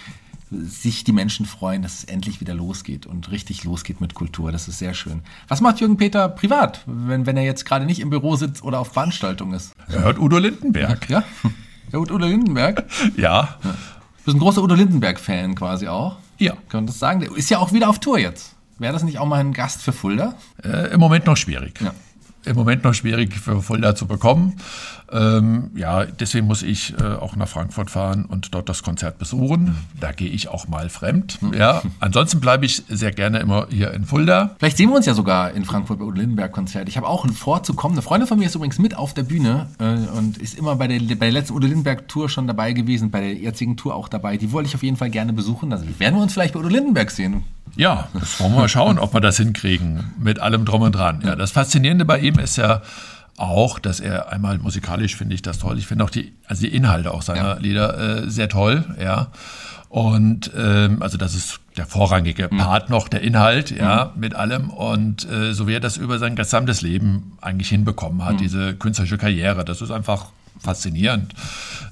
sich 0.51 1.03
die 1.05 1.13
Menschen 1.13 1.45
freuen, 1.45 1.81
dass 1.81 1.99
es 1.99 2.03
endlich 2.03 2.41
wieder 2.41 2.53
losgeht 2.53 3.05
und 3.05 3.31
richtig 3.31 3.63
losgeht 3.63 4.01
mit 4.01 4.13
Kultur. 4.13 4.51
Das 4.51 4.67
ist 4.67 4.79
sehr 4.79 4.93
schön. 4.93 5.21
Was 5.47 5.61
macht 5.61 5.79
Jürgen 5.79 5.97
Peter 5.97 6.27
privat, 6.27 6.81
wenn, 6.85 7.25
wenn 7.25 7.37
er 7.37 7.43
jetzt 7.43 7.65
gerade 7.65 7.85
nicht 7.85 8.01
im 8.01 8.09
Büro 8.09 8.35
sitzt 8.35 8.63
oder 8.63 8.79
auf 8.79 8.91
Veranstaltung 8.91 9.53
ist? 9.53 9.73
Er 9.87 10.03
hört 10.03 10.19
Udo 10.19 10.37
Lindenberg. 10.37 11.09
Ja? 11.09 11.23
Er 11.91 11.99
hört 11.99 12.11
Udo 12.11 12.25
Lindenberg? 12.25 12.85
Ja. 13.15 13.57
Du 13.63 13.69
bist 14.25 14.37
ein 14.37 14.39
großer 14.39 14.61
Udo 14.61 14.75
Lindenberg-Fan 14.75 15.55
quasi 15.55 15.87
auch. 15.87 16.17
Ja. 16.37 16.53
Kann 16.69 16.81
man 16.81 16.87
das 16.87 16.99
sagen? 16.99 17.21
Der 17.21 17.35
ist 17.35 17.49
ja 17.49 17.59
auch 17.59 17.73
wieder 17.73 17.89
auf 17.89 17.99
Tour 17.99 18.19
jetzt. 18.19 18.55
Wäre 18.77 18.93
das 18.93 19.03
nicht 19.03 19.19
auch 19.19 19.25
mal 19.25 19.39
ein 19.39 19.53
Gast 19.53 19.81
für 19.81 19.93
Fulda? 19.93 20.35
Äh, 20.63 20.93
Im 20.93 20.99
Moment 20.99 21.25
noch 21.25 21.37
schwierig. 21.37 21.79
Ja 21.81 21.93
im 22.45 22.55
Moment 22.55 22.83
noch 22.83 22.93
schwierig 22.93 23.33
für 23.35 23.61
Fulda 23.61 23.95
zu 23.95 24.07
bekommen. 24.07 24.57
Ähm, 25.11 25.71
ja, 25.75 26.05
deswegen 26.05 26.47
muss 26.47 26.63
ich 26.63 26.93
äh, 26.97 27.03
auch 27.03 27.35
nach 27.35 27.47
Frankfurt 27.47 27.91
fahren 27.91 28.25
und 28.25 28.53
dort 28.53 28.69
das 28.69 28.81
Konzert 28.81 29.17
besuchen. 29.17 29.75
Da 29.99 30.11
gehe 30.13 30.29
ich 30.29 30.47
auch 30.47 30.67
mal 30.67 30.89
fremd. 30.89 31.39
Ja, 31.57 31.81
ansonsten 31.99 32.39
bleibe 32.39 32.65
ich 32.65 32.83
sehr 32.87 33.11
gerne 33.11 33.39
immer 33.39 33.67
hier 33.69 33.93
in 33.93 34.05
Fulda. 34.05 34.55
Vielleicht 34.59 34.77
sehen 34.77 34.89
wir 34.89 34.95
uns 34.95 35.05
ja 35.05 35.13
sogar 35.13 35.51
in 35.51 35.65
Frankfurt 35.65 35.99
bei 35.99 36.05
Udo 36.05 36.17
Lindenberg 36.17 36.53
Konzert. 36.53 36.87
Ich 36.87 36.95
habe 36.95 37.07
auch 37.07 37.25
ein 37.25 37.33
Vorzukommen. 37.33 37.97
Eine 37.97 38.03
Freundin 38.03 38.27
von 38.27 38.39
mir 38.39 38.45
ist 38.45 38.55
übrigens 38.55 38.79
mit 38.79 38.95
auf 38.95 39.13
der 39.13 39.23
Bühne 39.23 39.67
äh, 39.79 39.95
und 40.17 40.37
ist 40.37 40.57
immer 40.57 40.77
bei 40.77 40.87
der, 40.87 40.99
bei 40.99 41.25
der 41.25 41.31
letzten 41.31 41.55
Udo 41.55 41.67
Lindenberg 41.67 42.07
Tour 42.07 42.29
schon 42.29 42.47
dabei 42.47 42.71
gewesen, 42.71 43.11
bei 43.11 43.19
der 43.19 43.33
jetzigen 43.33 43.75
Tour 43.75 43.95
auch 43.95 44.07
dabei. 44.07 44.37
Die 44.37 44.53
wollte 44.53 44.69
ich 44.69 44.75
auf 44.75 44.83
jeden 44.83 44.97
Fall 44.97 45.09
gerne 45.09 45.33
besuchen. 45.33 45.73
Also 45.73 45.85
werden 45.99 46.15
wir 46.15 46.21
uns 46.21 46.33
vielleicht 46.33 46.53
bei 46.53 46.59
Udo 46.59 46.69
Lindenberg 46.69 47.11
sehen. 47.11 47.43
Ja, 47.75 48.09
das 48.13 48.39
wollen 48.39 48.51
wir 48.51 48.59
mal 48.59 48.69
schauen, 48.69 48.99
ob 48.99 49.13
wir 49.13 49.21
das 49.21 49.37
hinkriegen 49.37 50.03
mit 50.19 50.39
allem 50.39 50.65
drum 50.65 50.81
und 50.81 50.93
dran. 50.93 51.21
Ja, 51.23 51.35
das 51.35 51.51
Faszinierende 51.51 52.03
bei 52.03 52.19
ihm 52.19 52.30
ist 52.39 52.57
ja 52.57 52.81
auch, 53.37 53.79
dass 53.79 53.99
er 53.99 54.31
einmal 54.31 54.57
musikalisch 54.59 55.15
finde 55.15 55.35
ich 55.35 55.41
das 55.41 55.59
toll. 55.59 55.77
Ich 55.77 55.87
finde 55.87 56.03
auch 56.03 56.09
die, 56.09 56.33
also 56.45 56.61
die 56.61 56.75
Inhalte 56.75 57.11
auch 57.11 57.21
seiner 57.21 57.55
ja. 57.55 57.57
Lieder 57.57 58.23
äh, 58.23 58.29
sehr 58.29 58.49
toll, 58.49 58.85
ja. 59.01 59.27
Und 59.89 60.51
ähm, 60.57 61.01
also 61.01 61.17
das 61.17 61.35
ist 61.35 61.59
der 61.75 61.85
vorrangige 61.85 62.47
mhm. 62.49 62.59
Part 62.59 62.89
noch, 62.89 63.09
der 63.09 63.21
Inhalt, 63.21 63.71
ja, 63.71 64.11
mhm. 64.13 64.21
mit 64.21 64.35
allem. 64.35 64.69
Und 64.69 65.29
äh, 65.29 65.53
so 65.53 65.67
wie 65.67 65.73
er 65.73 65.79
das 65.81 65.97
über 65.97 66.17
sein 66.17 66.35
gesamtes 66.35 66.81
Leben 66.81 67.33
eigentlich 67.41 67.69
hinbekommen 67.69 68.23
hat, 68.23 68.35
mhm. 68.35 68.37
diese 68.37 68.73
künstlerische 68.75 69.17
Karriere, 69.17 69.65
das 69.65 69.81
ist 69.81 69.91
einfach 69.91 70.27
faszinierend, 70.59 71.33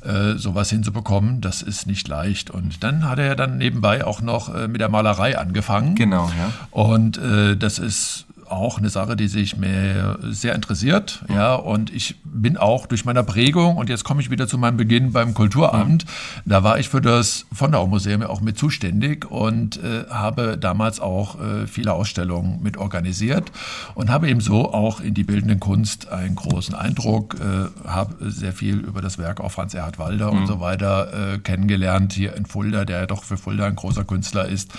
äh, 0.02 0.38
sowas 0.38 0.70
hinzubekommen. 0.70 1.42
Das 1.42 1.62
ist 1.62 1.88
nicht 1.88 2.08
leicht. 2.08 2.50
Und 2.52 2.84
dann 2.84 3.10
hat 3.10 3.20
er 3.20 3.26
ja 3.26 3.36
dann 3.36 3.58
nebenbei 3.58 4.06
auch 4.06 4.22
noch 4.22 4.54
äh, 4.54 4.68
mit 4.68 4.80
der 4.80 4.90
Malerei 4.90 5.38
angefangen. 5.38 5.96
Genau, 5.96 6.30
ja. 6.38 6.54
Und 6.72 7.18
äh, 7.18 7.58
das 7.58 7.80
ist 7.80 8.28
auch 8.52 8.78
eine 8.78 8.90
Sache, 8.90 9.16
die 9.16 9.28
sich 9.28 9.58
mir 9.58 10.20
sehr 10.24 10.56
interessiert. 10.56 11.24
Mhm. 11.28 11.36
Ja, 11.36 11.56
und 11.56 11.94
ich 11.94 12.16
bin 12.24 12.58
auch 12.58 12.86
durch 12.86 13.06
meine 13.06 13.24
Prägung, 13.24 13.78
und 13.78 13.90
jetzt 13.90 14.04
komme 14.04 14.22
ich 14.22 14.30
wieder 14.30 14.48
zu 14.48 14.58
meinem 14.58 14.78
Beginn 14.78 15.12
beim 15.12 15.34
Kulturamt, 15.34 16.06
mhm. 16.06 16.50
da 16.50 16.64
war 16.64 16.80
ich 16.80 16.90
für 16.90 17.02
das 17.02 17.46
Fondau-Museum 17.54 18.24
auch 18.24 18.42
mit 18.42 18.58
zuständig 18.58 19.30
und 19.30 19.78
äh, 19.78 20.06
habe 20.10 20.58
damals 20.58 21.00
auch 21.00 21.40
äh, 21.40 21.68
viele 21.68 21.94
Ausstellungen 21.94 22.62
mit 22.62 22.78
organisiert 22.78 23.52
und 23.96 24.10
habe 24.10 24.30
eben 24.30 24.42
so 24.42 24.74
auch 24.74 25.00
in 25.00 25.14
die 25.14 25.24
bildende 25.24 25.58
Kunst 25.58 26.10
einen 26.10 26.36
großen 26.36 26.76
Eindruck, 26.76 27.36
äh, 27.36 27.88
habe 27.88 28.30
sehr 28.30 28.54
viel 28.54 28.80
über 28.80 29.02
das 29.02 29.18
Werk 29.18 29.40
auch 29.40 29.52
Franz 29.52 29.74
Erhard 29.74 30.00
Walder 30.00 30.32
mhm. 30.32 30.40
und 30.40 30.48
so 30.48 30.60
weiter 30.60 31.34
äh, 31.34 31.38
kennengelernt, 31.40 32.14
hier 32.14 32.36
in 32.36 32.46
Fulda, 32.46 32.86
der 32.86 33.02
ja 33.02 33.06
doch 33.06 33.24
für 33.24 33.38
Fulda 33.38 33.66
ein 33.66 33.76
großer 33.76 34.04
Künstler 34.04 34.48
ist. 34.48 34.72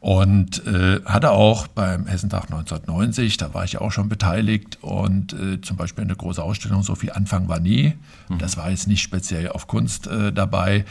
Und 0.00 0.66
äh, 0.66 1.00
hatte 1.04 1.30
auch 1.32 1.66
beim 1.66 2.06
Hessentag 2.06 2.44
1990, 2.44 2.99
da 3.36 3.54
war 3.54 3.64
ich 3.64 3.72
ja 3.72 3.80
auch 3.80 3.92
schon 3.92 4.08
beteiligt 4.08 4.78
und 4.82 5.32
äh, 5.32 5.60
zum 5.60 5.76
Beispiel 5.76 6.04
eine 6.04 6.16
große 6.16 6.42
Ausstellung, 6.42 6.82
so 6.82 6.94
viel 6.94 7.12
Anfang 7.12 7.48
war 7.48 7.60
nie. 7.60 7.94
Mhm. 8.28 8.38
Das 8.38 8.56
war 8.56 8.70
jetzt 8.70 8.88
nicht 8.88 9.02
speziell 9.02 9.48
auf 9.48 9.66
Kunst 9.66 10.06
äh, 10.06 10.32
dabei, 10.32 10.84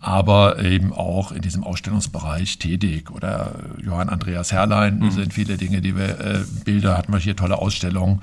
aber 0.00 0.62
eben 0.62 0.92
auch 0.92 1.32
in 1.32 1.40
diesem 1.40 1.64
Ausstellungsbereich 1.64 2.58
tätig. 2.58 3.10
Oder 3.10 3.54
Johann 3.82 4.10
Andreas 4.10 4.52
Herrlein 4.52 4.98
mhm. 4.98 5.10
sind 5.10 5.32
viele 5.32 5.56
Dinge, 5.56 5.80
die 5.80 5.96
wir, 5.96 6.20
äh, 6.20 6.40
Bilder 6.64 6.98
hatten 6.98 7.12
wir 7.12 7.18
hier, 7.18 7.36
tolle 7.36 7.58
Ausstellungen 7.58 8.20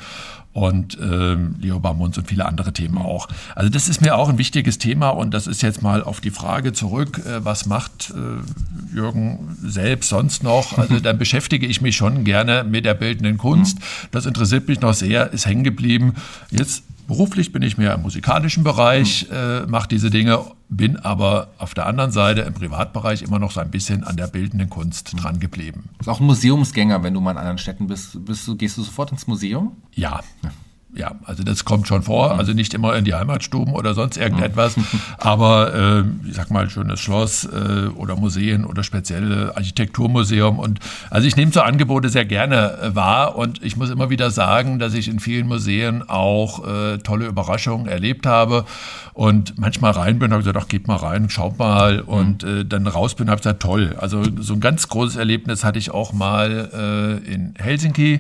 und 0.53 0.97
ähm, 1.01 1.55
Leo 1.59 1.79
Barmunds 1.79 2.17
und 2.17 2.27
viele 2.27 2.45
andere 2.45 2.73
Themen 2.73 2.97
auch. 2.97 3.27
Also 3.55 3.69
das 3.69 3.87
ist 3.87 4.01
mir 4.01 4.15
auch 4.15 4.29
ein 4.29 4.37
wichtiges 4.37 4.77
Thema 4.77 5.09
und 5.09 5.33
das 5.33 5.47
ist 5.47 5.61
jetzt 5.61 5.81
mal 5.81 6.03
auf 6.03 6.19
die 6.19 6.31
Frage 6.31 6.73
zurück, 6.73 7.21
äh, 7.25 7.43
was 7.43 7.65
macht 7.65 8.11
äh, 8.11 8.95
Jürgen 8.95 9.57
selbst 9.61 10.09
sonst 10.09 10.43
noch? 10.43 10.77
Also 10.77 10.99
dann 11.01 11.17
beschäftige 11.17 11.65
ich 11.65 11.81
mich 11.81 11.95
schon 11.95 12.23
gerne 12.23 12.63
mit 12.63 12.85
der 12.85 12.95
bildenden 12.95 13.37
Kunst. 13.37 13.77
Das 14.11 14.25
interessiert 14.25 14.67
mich 14.67 14.81
noch 14.81 14.93
sehr, 14.93 15.31
ist 15.31 15.45
hängen 15.45 15.63
geblieben. 15.63 16.15
Jetzt 16.49 16.83
Beruflich 17.07 17.51
bin 17.51 17.61
ich 17.61 17.77
mehr 17.77 17.93
im 17.93 18.01
musikalischen 18.01 18.63
Bereich, 18.63 19.27
mhm. 19.29 19.35
äh, 19.35 19.61
mache 19.67 19.87
diese 19.87 20.09
Dinge, 20.09 20.45
bin 20.69 20.97
aber 20.97 21.49
auf 21.57 21.73
der 21.73 21.85
anderen 21.85 22.11
Seite 22.11 22.41
im 22.41 22.53
Privatbereich 22.53 23.21
immer 23.21 23.39
noch 23.39 23.51
so 23.51 23.59
ein 23.59 23.71
bisschen 23.71 24.03
an 24.03 24.15
der 24.17 24.27
bildenden 24.27 24.69
Kunst 24.69 25.13
mhm. 25.13 25.17
dran 25.17 25.39
geblieben. 25.39 25.89
Du 25.93 25.97
bist 25.99 26.09
auch 26.09 26.19
ein 26.19 26.25
Museumsgänger, 26.25 27.03
wenn 27.03 27.13
du 27.13 27.21
mal 27.21 27.31
in 27.31 27.37
anderen 27.37 27.57
Städten 27.57 27.87
bist. 27.87 28.23
bist 28.25 28.47
du, 28.47 28.55
gehst 28.55 28.77
du 28.77 28.83
sofort 28.83 29.11
ins 29.11 29.27
Museum? 29.27 29.75
Ja. 29.93 30.21
ja. 30.43 30.51
Ja, 30.93 31.15
also 31.23 31.43
das 31.43 31.63
kommt 31.63 31.87
schon 31.87 32.03
vor, 32.03 32.33
mhm. 32.33 32.39
also 32.39 32.51
nicht 32.51 32.73
immer 32.73 32.93
in 32.97 33.05
die 33.05 33.13
Heimatstuben 33.13 33.73
oder 33.73 33.93
sonst 33.93 34.17
irgendetwas, 34.17 34.75
mhm. 34.75 34.83
aber 35.19 35.73
äh, 35.73 36.03
ich 36.27 36.35
sag 36.35 36.51
mal 36.51 36.69
schönes 36.69 36.99
Schloss 36.99 37.45
äh, 37.45 37.87
oder 37.95 38.17
Museen 38.17 38.65
oder 38.65 38.83
spezielle 38.83 39.55
Architekturmuseum 39.55 40.59
und 40.59 40.79
also 41.09 41.25
ich 41.25 41.37
nehme 41.37 41.53
so 41.53 41.61
Angebote 41.61 42.09
sehr 42.09 42.25
gerne 42.25 42.77
äh, 42.81 42.95
wahr 42.95 43.37
und 43.37 43.63
ich 43.63 43.77
muss 43.77 43.89
immer 43.89 44.09
wieder 44.09 44.31
sagen, 44.31 44.79
dass 44.79 44.93
ich 44.93 45.07
in 45.07 45.21
vielen 45.21 45.47
Museen 45.47 46.03
auch 46.09 46.67
äh, 46.67 46.97
tolle 46.97 47.25
Überraschungen 47.25 47.87
erlebt 47.87 48.25
habe 48.25 48.65
und 49.13 49.57
manchmal 49.57 49.91
rein 49.91 50.19
bin, 50.19 50.31
habe 50.31 50.43
gesagt, 50.43 50.57
ach 50.61 50.67
geht 50.67 50.89
mal 50.89 50.97
rein, 50.97 51.29
schaut 51.29 51.57
mal 51.57 52.01
und 52.01 52.43
mhm. 52.43 52.49
äh, 52.49 52.65
dann 52.65 52.85
raus 52.85 53.15
bin, 53.15 53.29
habe 53.29 53.37
gesagt, 53.39 53.61
toll. 53.61 53.95
Also 53.97 54.23
so 54.39 54.53
ein 54.53 54.59
ganz 54.59 54.89
großes 54.89 55.15
Erlebnis 55.15 55.63
hatte 55.63 55.79
ich 55.79 55.91
auch 55.91 56.11
mal 56.11 57.21
äh, 57.25 57.33
in 57.33 57.53
Helsinki. 57.57 58.19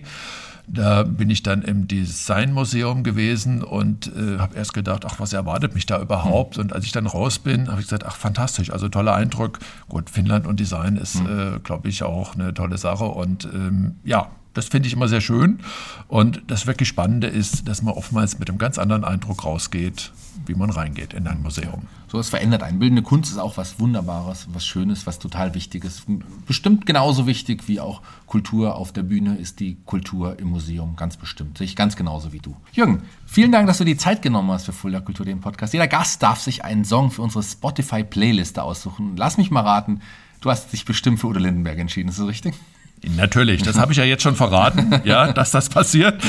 Da 0.67 1.03
bin 1.03 1.29
ich 1.29 1.43
dann 1.43 1.61
im 1.61 1.87
Designmuseum 1.87 3.03
gewesen 3.03 3.63
und 3.63 4.07
äh, 4.15 4.37
habe 4.39 4.55
erst 4.55 4.73
gedacht, 4.73 5.05
ach, 5.05 5.19
was 5.19 5.33
erwartet 5.33 5.75
mich 5.75 5.85
da 5.85 6.01
überhaupt? 6.01 6.57
Mhm. 6.57 6.63
Und 6.63 6.73
als 6.73 6.85
ich 6.85 6.91
dann 6.91 7.07
raus 7.07 7.39
bin, 7.39 7.69
habe 7.69 7.81
ich 7.81 7.87
gesagt, 7.87 8.05
ach, 8.05 8.15
fantastisch, 8.15 8.71
also 8.71 8.89
toller 8.89 9.15
Eindruck. 9.15 9.59
Gut, 9.89 10.09
Finnland 10.09 10.47
und 10.47 10.59
Design 10.59 10.97
ist, 10.97 11.21
mhm. 11.21 11.55
äh, 11.55 11.59
glaube 11.59 11.89
ich, 11.89 12.03
auch 12.03 12.35
eine 12.35 12.53
tolle 12.53 12.77
Sache. 12.77 13.05
Und 13.05 13.45
ähm, 13.45 13.95
ja, 14.03 14.29
Das 14.53 14.67
finde 14.67 14.87
ich 14.87 14.93
immer 14.93 15.07
sehr 15.07 15.21
schön. 15.21 15.59
Und 16.07 16.41
das 16.47 16.67
wirklich 16.67 16.89
Spannende 16.89 17.27
ist, 17.27 17.67
dass 17.67 17.81
man 17.81 17.93
oftmals 17.93 18.37
mit 18.39 18.49
einem 18.49 18.57
ganz 18.57 18.77
anderen 18.77 19.05
Eindruck 19.05 19.45
rausgeht, 19.45 20.11
wie 20.45 20.55
man 20.55 20.69
reingeht 20.69 21.13
in 21.13 21.27
ein 21.27 21.41
Museum. 21.41 21.87
So, 22.09 22.19
es 22.19 22.27
verändert 22.27 22.61
einen. 22.61 22.79
Bildende 22.79 23.03
Kunst 23.03 23.31
ist 23.31 23.37
auch 23.37 23.55
was 23.55 23.79
Wunderbares, 23.79 24.47
was 24.51 24.65
Schönes, 24.65 25.07
was 25.07 25.19
total 25.19 25.53
Wichtiges. 25.53 26.03
Bestimmt 26.45 26.85
genauso 26.85 27.25
wichtig 27.27 27.69
wie 27.69 27.79
auch 27.79 28.01
Kultur 28.25 28.75
auf 28.75 28.91
der 28.91 29.03
Bühne 29.03 29.37
ist 29.37 29.61
die 29.61 29.77
Kultur 29.85 30.37
im 30.37 30.49
Museum. 30.49 30.97
Ganz 30.97 31.15
bestimmt. 31.15 31.57
Sehe 31.57 31.65
ich 31.65 31.77
ganz 31.77 31.95
genauso 31.95 32.33
wie 32.33 32.39
du. 32.39 32.57
Jürgen, 32.73 33.03
vielen 33.25 33.53
Dank, 33.53 33.67
dass 33.67 33.77
du 33.77 33.85
die 33.85 33.95
Zeit 33.95 34.21
genommen 34.21 34.51
hast 34.51 34.65
für 34.65 34.73
Fulda 34.73 34.99
Kultur, 34.99 35.25
den 35.25 35.39
Podcast. 35.39 35.71
Jeder 35.71 35.87
Gast 35.87 36.21
darf 36.21 36.41
sich 36.41 36.65
einen 36.65 36.83
Song 36.83 37.11
für 37.11 37.21
unsere 37.21 37.43
Spotify-Playliste 37.43 38.61
aussuchen. 38.61 39.15
Lass 39.15 39.37
mich 39.37 39.49
mal 39.49 39.61
raten, 39.61 40.01
du 40.41 40.49
hast 40.49 40.73
dich 40.73 40.83
bestimmt 40.83 41.21
für 41.21 41.27
Udo 41.27 41.39
Lindenberg 41.39 41.79
entschieden. 41.79 42.09
Ist 42.09 42.19
das 42.19 42.27
richtig? 42.27 42.55
Natürlich, 43.03 43.63
das 43.63 43.79
habe 43.79 43.91
ich 43.91 43.97
ja 43.97 44.03
jetzt 44.03 44.23
schon 44.23 44.35
verraten, 44.35 45.01
ja, 45.03 45.33
dass 45.33 45.51
das 45.51 45.69
passiert. 45.69 46.21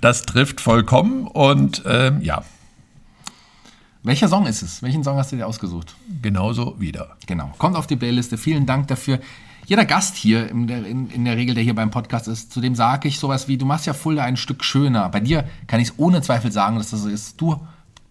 Das 0.00 0.22
trifft 0.22 0.60
vollkommen 0.60 1.26
und 1.26 1.82
ähm, 1.86 2.20
ja. 2.22 2.42
Welcher 4.02 4.28
Song 4.28 4.46
ist 4.46 4.62
es? 4.62 4.82
Welchen 4.82 5.02
Song 5.02 5.18
hast 5.18 5.32
du 5.32 5.36
dir 5.36 5.46
ausgesucht? 5.46 5.94
Genauso 6.22 6.78
wieder. 6.80 7.16
Genau. 7.26 7.52
Kommt 7.58 7.76
auf 7.76 7.86
die 7.86 7.96
Playliste. 7.96 8.38
Vielen 8.38 8.64
Dank 8.64 8.86
dafür. 8.86 9.18
Jeder 9.66 9.84
Gast 9.84 10.14
hier 10.14 10.48
in 10.48 10.68
der, 10.68 10.86
in, 10.86 11.10
in 11.10 11.24
der 11.24 11.36
Regel, 11.36 11.56
der 11.56 11.64
hier 11.64 11.74
beim 11.74 11.90
Podcast 11.90 12.28
ist, 12.28 12.52
zu 12.52 12.60
dem 12.60 12.76
sage 12.76 13.08
ich 13.08 13.18
sowas 13.18 13.48
wie, 13.48 13.58
du 13.58 13.66
machst 13.66 13.84
ja 13.84 13.94
Fulda 13.94 14.22
ein 14.22 14.36
Stück 14.36 14.62
schöner. 14.62 15.08
Bei 15.08 15.18
dir 15.18 15.44
kann 15.66 15.80
ich 15.80 15.88
es 15.88 15.94
ohne 15.98 16.22
Zweifel 16.22 16.52
sagen, 16.52 16.76
dass 16.76 16.90
das 16.90 17.02
so 17.02 17.08
ist. 17.08 17.40
Du 17.40 17.60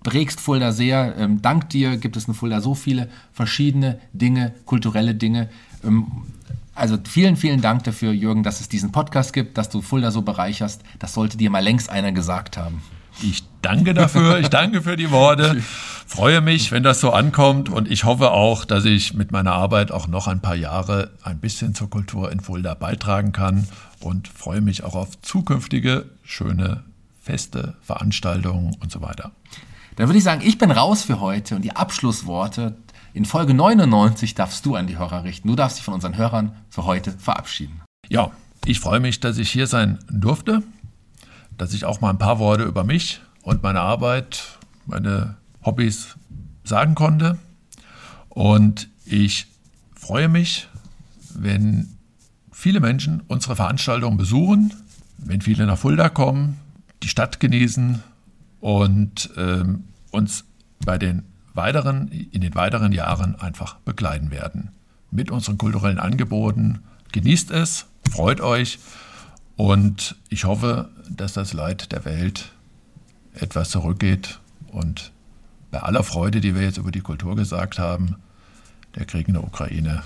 prägst 0.03 0.41
Fulda 0.41 0.73
sehr. 0.73 1.15
Ähm, 1.17 1.41
dank 1.41 1.69
dir 1.69 1.95
gibt 1.95 2.17
es 2.17 2.27
in 2.27 2.33
Fulda 2.33 2.59
so 2.59 2.75
viele 2.75 3.09
verschiedene 3.31 3.99
Dinge, 4.11 4.53
kulturelle 4.65 5.15
Dinge. 5.15 5.49
Also 6.75 6.97
vielen, 7.07 7.37
vielen 7.37 7.61
Dank 7.61 7.85
dafür, 7.85 8.11
Jürgen, 8.11 8.43
dass 8.43 8.59
es 8.59 8.67
diesen 8.67 8.91
Podcast 8.91 9.31
gibt, 9.31 9.57
dass 9.57 9.69
du 9.69 9.81
Fulda 9.81 10.11
so 10.11 10.21
bereicherst. 10.21 10.81
Das 10.99 11.13
sollte 11.13 11.37
dir 11.37 11.49
mal 11.49 11.63
längst 11.63 11.89
einer 11.89 12.11
gesagt 12.11 12.57
haben. 12.57 12.81
Ich 13.23 13.43
danke 13.61 13.93
dafür, 13.93 14.39
ich 14.39 14.49
danke 14.49 14.81
für 14.81 14.97
die 14.97 15.09
Worte. 15.09 15.61
Freue 16.05 16.41
mich, 16.41 16.73
wenn 16.73 16.83
das 16.83 16.99
so 16.99 17.11
ankommt 17.11 17.69
und 17.69 17.89
ich 17.89 18.03
hoffe 18.03 18.31
auch, 18.31 18.65
dass 18.65 18.83
ich 18.83 19.13
mit 19.13 19.31
meiner 19.31 19.53
Arbeit 19.53 19.91
auch 19.91 20.07
noch 20.07 20.27
ein 20.27 20.41
paar 20.41 20.55
Jahre 20.55 21.11
ein 21.23 21.39
bisschen 21.39 21.73
zur 21.73 21.89
Kultur 21.89 22.29
in 22.29 22.41
Fulda 22.41 22.73
beitragen 22.73 23.31
kann 23.31 23.67
und 24.01 24.27
freue 24.27 24.59
mich 24.59 24.83
auch 24.83 24.95
auf 24.95 25.19
zukünftige 25.21 26.05
schöne 26.23 26.83
Feste, 27.21 27.75
Veranstaltungen 27.81 28.75
und 28.81 28.91
so 28.91 29.01
weiter. 29.01 29.31
Dann 29.95 30.07
würde 30.07 30.17
ich 30.17 30.23
sagen, 30.25 30.41
ich 30.43 30.57
bin 30.57 30.71
raus 30.71 31.03
für 31.03 31.21
heute 31.21 31.55
und 31.55 31.61
die 31.61 31.75
Abschlussworte 31.75 32.75
in 33.15 33.23
Folge 33.23 33.53
99 33.53 34.35
darfst 34.35 34.65
du 34.65 34.75
an 34.75 34.87
die 34.87 34.97
Hörer 34.97 35.23
richten. 35.23 35.47
Du 35.47 35.55
darfst 35.55 35.77
dich 35.77 35.85
von 35.85 35.93
unseren 35.93 36.17
Hörern 36.17 36.51
für 36.69 36.83
heute 36.83 37.13
verabschieden. 37.13 37.81
Ja, 38.09 38.31
ich 38.65 38.81
freue 38.81 38.99
mich, 38.99 39.21
dass 39.21 39.37
ich 39.37 39.49
hier 39.49 39.67
sein 39.67 39.99
durfte, 40.09 40.63
dass 41.57 41.73
ich 41.73 41.85
auch 41.85 42.01
mal 42.01 42.09
ein 42.09 42.17
paar 42.17 42.39
Worte 42.39 42.63
über 42.63 42.83
mich 42.83 43.21
und 43.41 43.63
meine 43.63 43.79
Arbeit, 43.79 44.59
meine 44.85 45.37
Hobbys 45.63 46.17
sagen 46.65 46.93
konnte. 46.93 47.39
Und 48.27 48.89
ich 49.05 49.47
freue 49.95 50.27
mich, 50.27 50.67
wenn 51.33 51.95
viele 52.51 52.81
Menschen 52.81 53.23
unsere 53.29 53.55
Veranstaltung 53.55 54.17
besuchen, 54.17 54.73
wenn 55.19 55.39
viele 55.39 55.65
nach 55.65 55.77
Fulda 55.77 56.09
kommen, 56.09 56.59
die 57.01 57.07
Stadt 57.07 57.39
genießen 57.39 58.03
und 58.59 59.29
ähm, 59.37 59.85
uns 60.11 60.43
bei 60.83 60.97
den 60.97 61.23
weiteren, 61.55 62.09
in 62.09 62.41
den 62.41 62.55
weiteren 62.55 62.91
Jahren 62.91 63.35
einfach 63.39 63.75
begleiten 63.77 64.31
werden. 64.31 64.71
Mit 65.11 65.31
unseren 65.31 65.57
kulturellen 65.57 65.99
Angeboten. 65.99 66.79
Genießt 67.11 67.51
es, 67.51 67.85
freut 68.11 68.41
euch 68.41 68.79
und 69.55 70.15
ich 70.29 70.43
hoffe, 70.43 70.89
dass 71.09 71.33
das 71.33 71.53
Leid 71.53 71.91
der 71.91 72.03
Welt 72.05 72.51
etwas 73.33 73.69
zurückgeht 73.69 74.39
und 74.67 75.11
bei 75.71 75.81
aller 75.81 76.03
Freude, 76.03 76.41
die 76.41 76.55
wir 76.55 76.61
jetzt 76.61 76.77
über 76.77 76.91
die 76.91 77.01
Kultur 77.01 77.35
gesagt 77.35 77.79
haben, 77.79 78.15
der 78.95 79.05
Krieg 79.05 79.27
in 79.27 79.33
der 79.33 79.43
Ukraine 79.43 80.03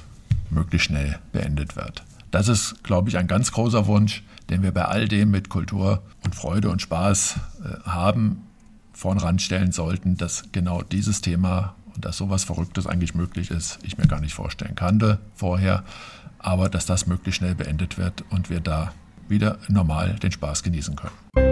möglichst 0.50 0.88
schnell 0.88 1.20
beendet 1.32 1.76
wird. 1.76 2.04
Das 2.32 2.48
ist, 2.48 2.84
glaube 2.84 3.10
ich, 3.10 3.18
ein 3.18 3.28
ganz 3.28 3.52
großer 3.52 3.88
Wunsch, 3.88 4.24
den 4.50 4.62
wir 4.62 4.72
bei 4.72 4.86
all 4.86 5.08
dem 5.08 5.32
mit 5.32 5.50
Kultur 5.50 6.02
und 6.24 6.36
Freude 6.36 6.70
und 6.70 6.82
Spaß 6.82 7.40
äh, 7.64 7.90
haben 7.90 8.44
vorn 9.00 9.18
ranstellen 9.18 9.72
sollten, 9.72 10.18
dass 10.18 10.52
genau 10.52 10.82
dieses 10.82 11.22
Thema 11.22 11.76
und 11.96 12.04
dass 12.04 12.18
sowas 12.18 12.44
Verrücktes 12.44 12.86
eigentlich 12.86 13.16
möglich 13.16 13.50
ist, 13.50 13.80
ich 13.84 13.98
mir 13.98 14.08
gar 14.08 14.20
nicht 14.20 14.34
vorstellen 14.34 14.76
kannte 14.76 15.20
vorher, 15.36 15.86
aber 16.38 16.68
dass 16.68 16.86
das 16.86 17.08
möglichst 17.08 17.38
schnell 17.38 17.56
beendet 17.56 17.98
wird 17.98 18.26
und 18.30 18.50
wir 18.50 18.60
da 18.60 18.92
wieder 19.30 19.58
normal 19.70 20.16
den 20.22 20.34
Spaß 20.34 20.64
genießen 20.64 20.98
können. 20.98 21.49